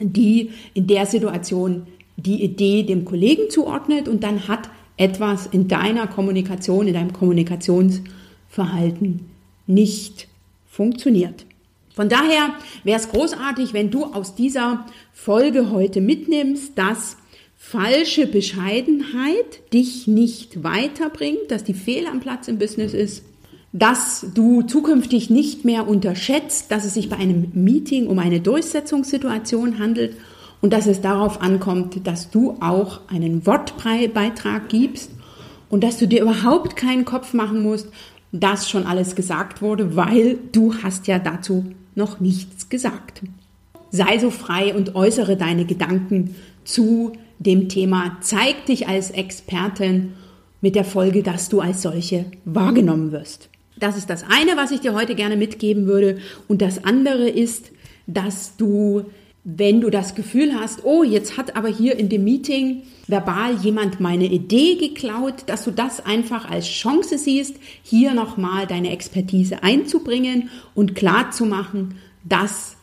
die 0.00 0.50
in 0.74 0.86
der 0.86 1.06
Situation 1.06 1.86
die 2.16 2.42
Idee 2.42 2.82
dem 2.82 3.04
Kollegen 3.04 3.50
zuordnet 3.50 4.08
und 4.08 4.24
dann 4.24 4.48
hat 4.48 4.70
etwas 4.96 5.46
in 5.46 5.68
deiner 5.68 6.06
Kommunikation, 6.06 6.86
in 6.86 6.94
deinem 6.94 7.12
Kommunikationsverhalten 7.12 9.26
nicht 9.66 10.28
funktioniert. 10.66 11.46
Von 11.94 12.08
daher 12.08 12.54
wäre 12.84 12.98
es 12.98 13.10
großartig, 13.10 13.72
wenn 13.72 13.90
du 13.90 14.04
aus 14.04 14.34
dieser 14.34 14.86
Folge 15.12 15.70
heute 15.70 16.00
mitnimmst, 16.00 16.76
dass 16.76 17.16
falsche 17.56 18.26
Bescheidenheit 18.26 19.72
dich 19.72 20.06
nicht 20.06 20.62
weiterbringt, 20.62 21.50
dass 21.50 21.64
die 21.64 21.74
Fehl 21.74 22.06
am 22.06 22.20
Platz 22.20 22.48
im 22.48 22.58
Business 22.58 22.94
ist, 22.94 23.24
dass 23.72 24.26
du 24.34 24.62
zukünftig 24.62 25.30
nicht 25.30 25.64
mehr 25.64 25.86
unterschätzt, 25.86 26.72
dass 26.72 26.84
es 26.84 26.94
sich 26.94 27.08
bei 27.08 27.16
einem 27.16 27.52
Meeting 27.54 28.08
um 28.08 28.18
eine 28.18 28.40
Durchsetzungssituation 28.40 29.78
handelt 29.78 30.16
und 30.60 30.72
dass 30.72 30.86
es 30.86 31.00
darauf 31.00 31.40
ankommt, 31.40 32.06
dass 32.06 32.30
du 32.30 32.56
auch 32.60 33.00
einen 33.08 33.46
Wortbeitrag 33.46 34.68
gibst 34.68 35.10
und 35.68 35.84
dass 35.84 35.98
du 35.98 36.08
dir 36.08 36.22
überhaupt 36.22 36.76
keinen 36.76 37.04
Kopf 37.04 37.32
machen 37.32 37.62
musst, 37.62 37.88
dass 38.32 38.68
schon 38.68 38.86
alles 38.86 39.14
gesagt 39.14 39.62
wurde, 39.62 39.96
weil 39.96 40.38
du 40.52 40.74
hast 40.82 41.06
ja 41.06 41.18
dazu 41.18 41.66
noch 41.94 42.20
nichts 42.20 42.68
gesagt. 42.68 43.22
Sei 43.90 44.18
so 44.18 44.30
frei 44.30 44.74
und 44.74 44.94
äußere 44.94 45.36
deine 45.36 45.64
Gedanken 45.64 46.34
zu 46.64 47.12
dem 47.38 47.68
Thema. 47.68 48.18
Zeig 48.20 48.66
dich 48.66 48.86
als 48.86 49.10
Expertin 49.10 50.12
mit 50.60 50.74
der 50.74 50.84
Folge, 50.84 51.22
dass 51.22 51.48
du 51.48 51.60
als 51.60 51.82
solche 51.82 52.26
wahrgenommen 52.44 53.12
wirst. 53.12 53.49
Das 53.80 53.96
ist 53.96 54.10
das 54.10 54.24
eine, 54.28 54.56
was 54.56 54.70
ich 54.70 54.80
dir 54.80 54.94
heute 54.94 55.14
gerne 55.14 55.36
mitgeben 55.36 55.86
würde. 55.86 56.18
Und 56.46 56.62
das 56.62 56.84
andere 56.84 57.28
ist, 57.28 57.72
dass 58.06 58.56
du, 58.56 59.06
wenn 59.42 59.80
du 59.80 59.90
das 59.90 60.14
Gefühl 60.14 60.54
hast, 60.54 60.84
oh, 60.84 61.02
jetzt 61.02 61.36
hat 61.38 61.56
aber 61.56 61.68
hier 61.68 61.98
in 61.98 62.08
dem 62.08 62.22
Meeting 62.22 62.82
verbal 63.06 63.56
jemand 63.56 63.98
meine 63.98 64.26
Idee 64.26 64.76
geklaut, 64.76 65.44
dass 65.46 65.64
du 65.64 65.70
das 65.70 66.04
einfach 66.04 66.48
als 66.48 66.68
Chance 66.68 67.18
siehst, 67.18 67.56
hier 67.82 68.14
nochmal 68.14 68.66
deine 68.66 68.90
Expertise 68.90 69.62
einzubringen 69.62 70.50
und 70.74 70.94
klar 70.94 71.30
zu 71.30 71.46
machen, 71.46 71.96
dass 72.24 72.76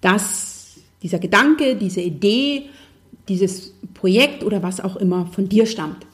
das, 0.00 0.76
dieser 1.02 1.18
Gedanke, 1.18 1.74
diese 1.74 2.00
Idee, 2.00 2.66
dieses 3.28 3.74
Projekt 3.94 4.44
oder 4.44 4.62
was 4.62 4.80
auch 4.80 4.96
immer 4.96 5.26
von 5.26 5.48
dir 5.48 5.66
stammt. 5.66 6.06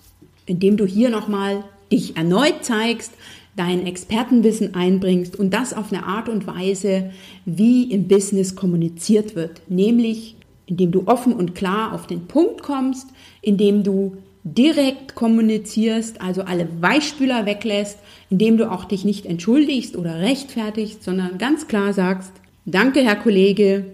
Indem 0.46 0.76
du 0.76 0.86
hier 0.86 1.10
nochmal 1.10 1.64
dich 1.90 2.16
erneut 2.16 2.64
zeigst, 2.64 3.12
dein 3.56 3.86
Expertenwissen 3.86 4.74
einbringst 4.74 5.36
und 5.36 5.52
das 5.52 5.74
auf 5.74 5.92
eine 5.92 6.06
Art 6.06 6.28
und 6.28 6.46
Weise, 6.46 7.10
wie 7.44 7.90
im 7.90 8.08
Business 8.08 8.56
kommuniziert 8.56 9.34
wird, 9.34 9.62
nämlich 9.68 10.36
indem 10.66 10.92
du 10.92 11.02
offen 11.06 11.34
und 11.34 11.54
klar 11.54 11.92
auf 11.92 12.06
den 12.06 12.26
Punkt 12.26 12.62
kommst, 12.62 13.08
indem 13.42 13.82
du 13.82 14.16
direkt 14.44 15.14
kommunizierst, 15.14 16.20
also 16.20 16.42
alle 16.42 16.68
Weichspüler 16.80 17.46
weglässt, 17.46 17.98
indem 18.30 18.56
du 18.56 18.70
auch 18.70 18.84
dich 18.84 19.04
nicht 19.04 19.26
entschuldigst 19.26 19.96
oder 19.96 20.18
rechtfertigst, 20.20 21.02
sondern 21.02 21.38
ganz 21.38 21.68
klar 21.68 21.92
sagst, 21.92 22.32
danke 22.64 23.00
Herr 23.00 23.16
Kollege, 23.16 23.84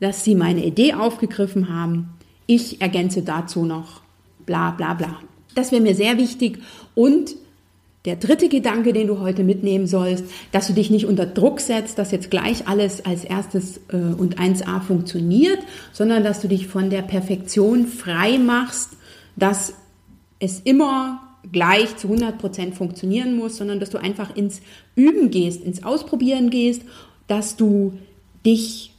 dass 0.00 0.24
Sie 0.24 0.34
meine 0.34 0.64
Idee 0.64 0.94
aufgegriffen 0.94 1.68
haben. 1.68 2.10
Ich 2.46 2.80
ergänze 2.80 3.22
dazu 3.22 3.64
noch 3.64 4.02
bla 4.46 4.72
bla 4.72 4.94
bla. 4.94 5.16
Das 5.54 5.70
wäre 5.70 5.82
mir 5.82 5.94
sehr 5.94 6.18
wichtig 6.18 6.58
und 6.94 7.36
der 8.04 8.16
dritte 8.16 8.48
Gedanke, 8.48 8.92
den 8.92 9.06
du 9.06 9.20
heute 9.20 9.44
mitnehmen 9.44 9.86
sollst, 9.86 10.24
dass 10.52 10.66
du 10.66 10.74
dich 10.74 10.90
nicht 10.90 11.06
unter 11.06 11.24
Druck 11.24 11.60
setzt, 11.60 11.98
dass 11.98 12.10
jetzt 12.10 12.30
gleich 12.30 12.68
alles 12.68 13.04
als 13.06 13.24
erstes 13.24 13.80
äh, 13.88 13.96
und 13.96 14.38
1a 14.38 14.80
funktioniert, 14.82 15.58
sondern 15.92 16.22
dass 16.22 16.40
du 16.40 16.48
dich 16.48 16.66
von 16.66 16.90
der 16.90 17.02
Perfektion 17.02 17.86
frei 17.86 18.38
machst, 18.38 18.90
dass 19.36 19.74
es 20.38 20.60
immer 20.60 21.20
gleich 21.50 21.96
zu 21.96 22.08
100 22.08 22.38
Prozent 22.38 22.74
funktionieren 22.74 23.36
muss, 23.36 23.56
sondern 23.56 23.80
dass 23.80 23.90
du 23.90 23.98
einfach 23.98 24.36
ins 24.36 24.60
Üben 24.96 25.30
gehst, 25.30 25.62
ins 25.62 25.82
Ausprobieren 25.82 26.50
gehst, 26.50 26.82
dass 27.26 27.56
du 27.56 27.94
dich 28.44 28.92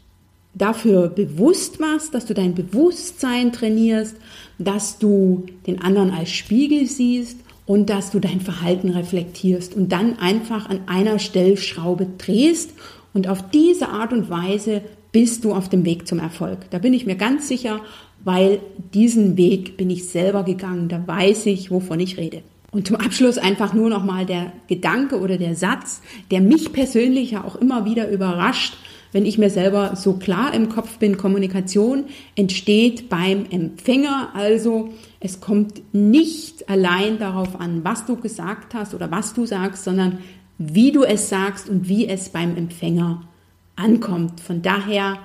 dafür 0.56 1.10
bewusst 1.10 1.80
machst, 1.80 2.14
dass 2.14 2.26
du 2.26 2.34
dein 2.34 2.56
Bewusstsein 2.56 3.52
trainierst, 3.52 4.16
dass 4.58 4.98
du 4.98 5.46
den 5.68 5.82
anderen 5.82 6.12
als 6.12 6.32
Spiegel 6.32 6.88
siehst 6.88 7.45
und 7.66 7.90
dass 7.90 8.12
du 8.12 8.20
dein 8.20 8.42
Verhalten 8.42 8.90
reflektierst 8.90 9.76
und 9.76 9.92
dann 9.92 10.20
einfach 10.20 10.70
an 10.70 10.82
einer 10.88 11.20
Stellschraube 11.20 12.08
drehst 12.18 12.72
und 13.14 13.28
auf 13.28 13.50
diese 13.50 13.90
Art 13.90 14.14
und 14.14 14.30
Weise 14.30 14.82
bist 15.12 15.46
du 15.46 15.54
auf 15.54 15.70
dem 15.70 15.86
Weg 15.86 16.08
zum 16.08 16.20
Erfolg. 16.20 16.70
Da 16.72 16.80
bin 16.80 16.94
ich 16.94 17.06
mir 17.06 17.16
ganz 17.16 17.48
sicher, 17.48 17.80
weil 18.24 18.60
diesen 18.94 19.38
Weg 19.38 19.78
bin 19.78 19.90
ich 19.90 20.10
selber 20.10 20.44
gegangen, 20.44 20.90
da 20.90 21.08
weiß 21.08 21.46
ich, 21.46 21.72
wovon 21.72 22.00
ich 22.00 22.18
rede. 22.18 22.42
Und 22.72 22.88
zum 22.88 22.98
Abschluss 22.98 23.38
einfach 23.38 23.74
nur 23.74 23.90
noch 23.90 24.04
mal 24.04 24.26
der 24.26 24.52
Gedanke 24.68 25.22
oder 25.22 25.38
der 25.38 25.56
Satz, 25.56 26.02
der 26.32 26.42
mich 26.42 26.74
persönlich 26.74 27.32
ja 27.32 27.46
auch 27.46 27.56
immer 27.56 27.86
wieder 27.86 28.10
überrascht, 28.10 28.76
wenn 29.16 29.26
ich 29.26 29.38
mir 29.38 29.50
selber 29.50 29.96
so 29.96 30.18
klar 30.18 30.54
im 30.54 30.68
Kopf 30.68 30.98
bin, 30.98 31.16
Kommunikation 31.16 32.04
entsteht 32.36 33.08
beim 33.08 33.46
Empfänger. 33.50 34.32
Also 34.34 34.90
es 35.22 35.40
kommt 35.40 35.82
nicht 35.94 36.68
allein 36.68 37.18
darauf 37.18 37.58
an, 37.58 37.86
was 37.86 38.06
du 38.06 38.18
gesagt 38.18 38.74
hast 38.74 38.94
oder 38.94 39.12
was 39.12 39.34
du 39.34 39.46
sagst, 39.46 39.86
sondern 39.86 40.18
wie 40.58 40.92
du 40.92 41.06
es 41.06 41.30
sagst 41.30 41.70
und 41.70 41.88
wie 41.88 42.10
es 42.10 42.28
beim 42.28 42.58
Empfänger 42.58 43.22
ankommt. 43.78 44.42
Von 44.42 44.62
daher 44.62 45.18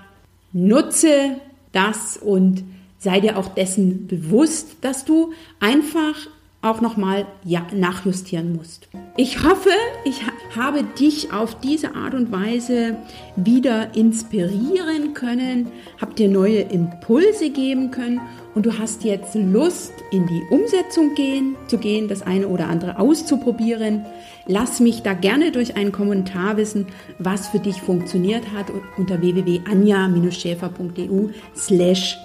nutze 0.53 1.38
das 1.72 2.16
und 2.16 2.62
sei 2.96 3.18
dir 3.18 3.37
auch 3.37 3.48
dessen 3.48 4.07
bewusst, 4.07 4.76
dass 4.83 5.05
du 5.05 5.33
einfach 5.59 6.14
auch 6.62 6.80
nochmal 6.80 7.26
ja, 7.44 7.66
nachjustieren 7.74 8.54
musst. 8.54 8.88
Ich 9.16 9.42
hoffe, 9.42 9.70
ich 10.04 10.20
habe 10.54 10.82
dich 10.82 11.32
auf 11.32 11.58
diese 11.60 11.94
Art 11.94 12.12
und 12.14 12.32
Weise 12.32 12.96
wieder 13.36 13.94
inspirieren 13.94 15.14
können, 15.14 15.70
habe 16.00 16.14
dir 16.14 16.28
neue 16.28 16.60
Impulse 16.60 17.50
geben 17.50 17.90
können 17.90 18.20
und 18.54 18.66
du 18.66 18.78
hast 18.78 19.04
jetzt 19.04 19.34
Lust, 19.34 19.92
in 20.10 20.26
die 20.26 20.42
Umsetzung 20.50 21.14
gehen, 21.14 21.56
zu 21.66 21.78
gehen, 21.78 22.08
das 22.08 22.20
eine 22.22 22.48
oder 22.48 22.68
andere 22.68 22.98
auszuprobieren. 22.98 24.04
Lass 24.46 24.80
mich 24.80 25.02
da 25.02 25.14
gerne 25.14 25.52
durch 25.52 25.76
einen 25.76 25.92
Kommentar 25.92 26.56
wissen, 26.56 26.86
was 27.18 27.48
für 27.48 27.60
dich 27.60 27.80
funktioniert 27.80 28.50
hat 28.52 28.66
unter 28.96 29.20
www.anja-schäfer.eu 29.20 31.28
slash 31.54 32.18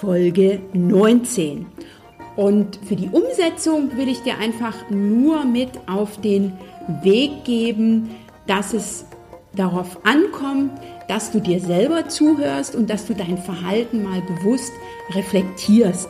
Folge 0.00 0.60
19. 0.72 1.66
Und 2.36 2.78
für 2.86 2.96
die 2.96 3.08
Umsetzung 3.08 3.96
will 3.96 4.08
ich 4.08 4.22
dir 4.22 4.38
einfach 4.38 4.74
nur 4.90 5.44
mit 5.44 5.70
auf 5.86 6.20
den 6.20 6.52
Weg 7.02 7.44
geben, 7.44 8.10
dass 8.46 8.74
es 8.74 9.06
darauf 9.56 10.04
ankommt, 10.04 10.72
dass 11.08 11.30
du 11.30 11.40
dir 11.40 11.60
selber 11.60 12.08
zuhörst 12.08 12.74
und 12.74 12.90
dass 12.90 13.06
du 13.06 13.14
dein 13.14 13.38
Verhalten 13.38 14.02
mal 14.02 14.20
bewusst 14.22 14.72
reflektierst. 15.14 16.08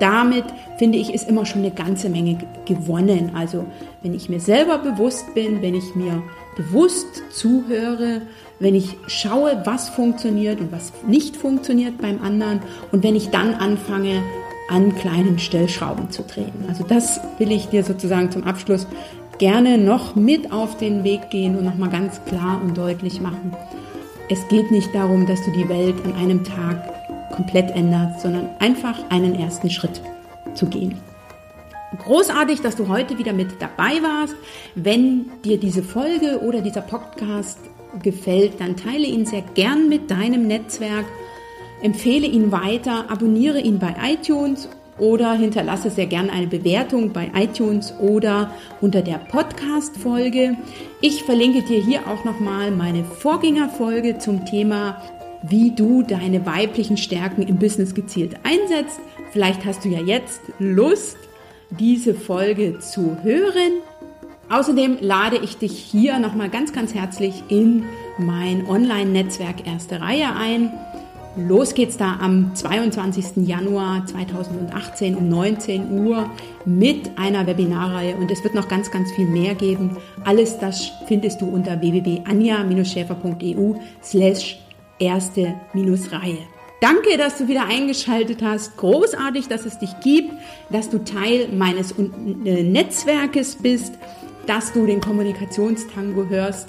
Damit 0.00 0.44
finde 0.78 0.98
ich, 0.98 1.12
ist 1.12 1.28
immer 1.28 1.44
schon 1.44 1.60
eine 1.60 1.70
ganze 1.70 2.08
Menge 2.08 2.38
gewonnen. 2.64 3.32
Also 3.34 3.66
wenn 4.02 4.14
ich 4.14 4.28
mir 4.28 4.40
selber 4.40 4.78
bewusst 4.78 5.34
bin, 5.34 5.60
wenn 5.62 5.74
ich 5.74 5.94
mir 5.94 6.22
bewusst 6.56 7.22
zuhöre, 7.30 8.22
wenn 8.58 8.74
ich 8.74 8.96
schaue, 9.06 9.62
was 9.64 9.88
funktioniert 9.90 10.60
und 10.60 10.72
was 10.72 10.92
nicht 11.06 11.36
funktioniert 11.36 11.98
beim 11.98 12.22
anderen 12.22 12.60
und 12.92 13.02
wenn 13.04 13.14
ich 13.14 13.28
dann 13.28 13.54
anfange, 13.54 14.22
an 14.70 14.94
kleinen 14.94 15.38
Stellschrauben 15.38 16.10
zu 16.10 16.22
drehen. 16.22 16.52
Also 16.68 16.84
das 16.84 17.20
will 17.38 17.52
ich 17.52 17.68
dir 17.68 17.84
sozusagen 17.84 18.30
zum 18.30 18.44
Abschluss 18.44 18.86
gerne 19.38 19.78
noch 19.78 20.14
mit 20.14 20.52
auf 20.52 20.76
den 20.76 21.02
Weg 21.02 21.30
gehen 21.30 21.56
und 21.56 21.64
nochmal 21.64 21.90
ganz 21.90 22.22
klar 22.24 22.60
und 22.62 22.76
deutlich 22.76 23.20
machen. 23.20 23.54
Es 24.28 24.46
geht 24.48 24.70
nicht 24.70 24.94
darum, 24.94 25.26
dass 25.26 25.44
du 25.44 25.50
die 25.50 25.68
Welt 25.68 25.96
an 26.04 26.14
einem 26.14 26.44
Tag 26.44 27.34
komplett 27.34 27.70
änderst, 27.70 28.20
sondern 28.20 28.48
einfach 28.58 28.96
einen 29.08 29.34
ersten 29.34 29.70
Schritt 29.70 30.00
zu 30.54 30.66
gehen. 30.66 30.96
Großartig, 32.04 32.60
dass 32.60 32.76
du 32.76 32.86
heute 32.86 33.18
wieder 33.18 33.32
mit 33.32 33.60
dabei 33.60 34.00
warst. 34.02 34.36
Wenn 34.76 35.26
dir 35.44 35.58
diese 35.58 35.82
Folge 35.82 36.40
oder 36.40 36.60
dieser 36.60 36.82
Podcast 36.82 37.58
gefällt, 38.02 38.60
dann 38.60 38.76
teile 38.76 39.06
ihn 39.06 39.26
sehr 39.26 39.42
gern 39.42 39.88
mit 39.88 40.10
deinem 40.10 40.46
Netzwerk 40.46 41.06
empfehle 41.82 42.26
ihn 42.26 42.52
weiter, 42.52 43.10
abonniere 43.10 43.60
ihn 43.60 43.78
bei 43.78 43.94
iTunes 44.02 44.68
oder 44.98 45.32
hinterlasse 45.32 45.90
sehr 45.90 46.06
gerne 46.06 46.30
eine 46.30 46.46
Bewertung 46.46 47.12
bei 47.12 47.30
iTunes 47.34 47.94
oder 48.00 48.52
unter 48.80 49.02
der 49.02 49.18
Podcast-Folge. 49.18 50.56
Ich 51.00 51.22
verlinke 51.24 51.62
dir 51.62 51.82
hier 51.82 52.00
auch 52.06 52.24
nochmal 52.24 52.70
meine 52.70 53.04
Vorgängerfolge 53.04 54.18
zum 54.18 54.44
Thema, 54.44 55.00
wie 55.42 55.70
du 55.70 56.02
deine 56.02 56.44
weiblichen 56.44 56.98
Stärken 56.98 57.42
im 57.42 57.58
Business 57.58 57.94
gezielt 57.94 58.36
einsetzt. 58.44 59.00
Vielleicht 59.32 59.64
hast 59.64 59.84
du 59.84 59.88
ja 59.88 60.00
jetzt 60.00 60.40
Lust, 60.58 61.16
diese 61.70 62.14
Folge 62.14 62.78
zu 62.78 63.16
hören. 63.22 63.80
Außerdem 64.50 64.98
lade 65.00 65.38
ich 65.42 65.56
dich 65.58 65.78
hier 65.78 66.18
nochmal 66.18 66.50
ganz, 66.50 66.72
ganz 66.72 66.92
herzlich 66.92 67.44
in 67.48 67.84
mein 68.18 68.66
Online-Netzwerk 68.66 69.66
Erste 69.66 70.00
Reihe 70.00 70.34
ein. 70.34 70.72
Los 71.48 71.74
geht's 71.74 71.96
da 71.96 72.18
am 72.20 72.54
22. 72.54 73.46
Januar 73.46 74.06
2018 74.06 75.16
um 75.16 75.28
19 75.28 76.06
Uhr 76.06 76.30
mit 76.64 77.10
einer 77.16 77.46
Webinarreihe 77.46 78.16
und 78.16 78.30
es 78.30 78.42
wird 78.44 78.54
noch 78.54 78.68
ganz, 78.68 78.90
ganz 78.90 79.10
viel 79.12 79.26
mehr 79.26 79.54
geben. 79.54 79.96
Alles 80.24 80.58
das 80.58 80.90
findest 81.06 81.40
du 81.40 81.46
unter 81.46 81.80
www.anja-schäfer.eu 81.80 83.74
slash 84.02 84.58
erste-reihe. 84.98 86.38
Danke, 86.80 87.18
dass 87.18 87.38
du 87.38 87.48
wieder 87.48 87.66
eingeschaltet 87.66 88.42
hast. 88.42 88.76
Großartig, 88.76 89.48
dass 89.48 89.66
es 89.66 89.78
dich 89.78 89.98
gibt, 90.02 90.32
dass 90.70 90.88
du 90.88 90.98
Teil 91.04 91.48
meines 91.52 91.92
äh, 91.92 92.62
Netzwerkes 92.62 93.56
bist 93.56 93.94
dass 94.50 94.72
du 94.72 94.84
den 94.86 95.00
Kommunikationstango 95.00 96.28
hörst 96.28 96.68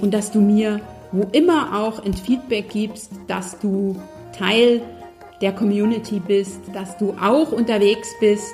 und 0.00 0.12
dass 0.12 0.32
du 0.32 0.40
mir 0.40 0.80
wo 1.12 1.26
immer 1.32 1.80
auch 1.80 2.04
ein 2.04 2.14
Feedback 2.14 2.68
gibst, 2.70 3.12
dass 3.26 3.58
du 3.58 3.96
Teil 4.36 4.80
der 5.40 5.52
Community 5.52 6.20
bist, 6.20 6.60
dass 6.72 6.96
du 6.98 7.14
auch 7.20 7.52
unterwegs 7.52 8.08
bist 8.20 8.52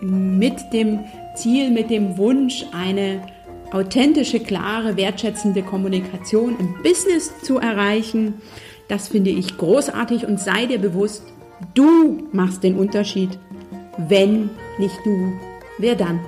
mit 0.00 0.54
dem 0.72 1.00
Ziel, 1.34 1.70
mit 1.70 1.90
dem 1.90 2.16
Wunsch, 2.16 2.64
eine 2.72 3.20
authentische, 3.72 4.40
klare, 4.40 4.96
wertschätzende 4.96 5.62
Kommunikation 5.62 6.56
im 6.58 6.82
Business 6.82 7.32
zu 7.42 7.58
erreichen. 7.58 8.34
Das 8.88 9.08
finde 9.08 9.30
ich 9.30 9.58
großartig 9.58 10.26
und 10.26 10.38
sei 10.38 10.66
dir 10.66 10.78
bewusst, 10.78 11.24
du 11.74 12.28
machst 12.32 12.62
den 12.62 12.76
Unterschied. 12.76 13.38
Wenn 13.98 14.50
nicht 14.78 14.98
du, 15.04 15.32
wer 15.78 15.96
dann? 15.96 16.20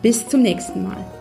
Bis 0.00 0.26
zum 0.28 0.42
nächsten 0.42 0.84
Mal. 0.84 1.13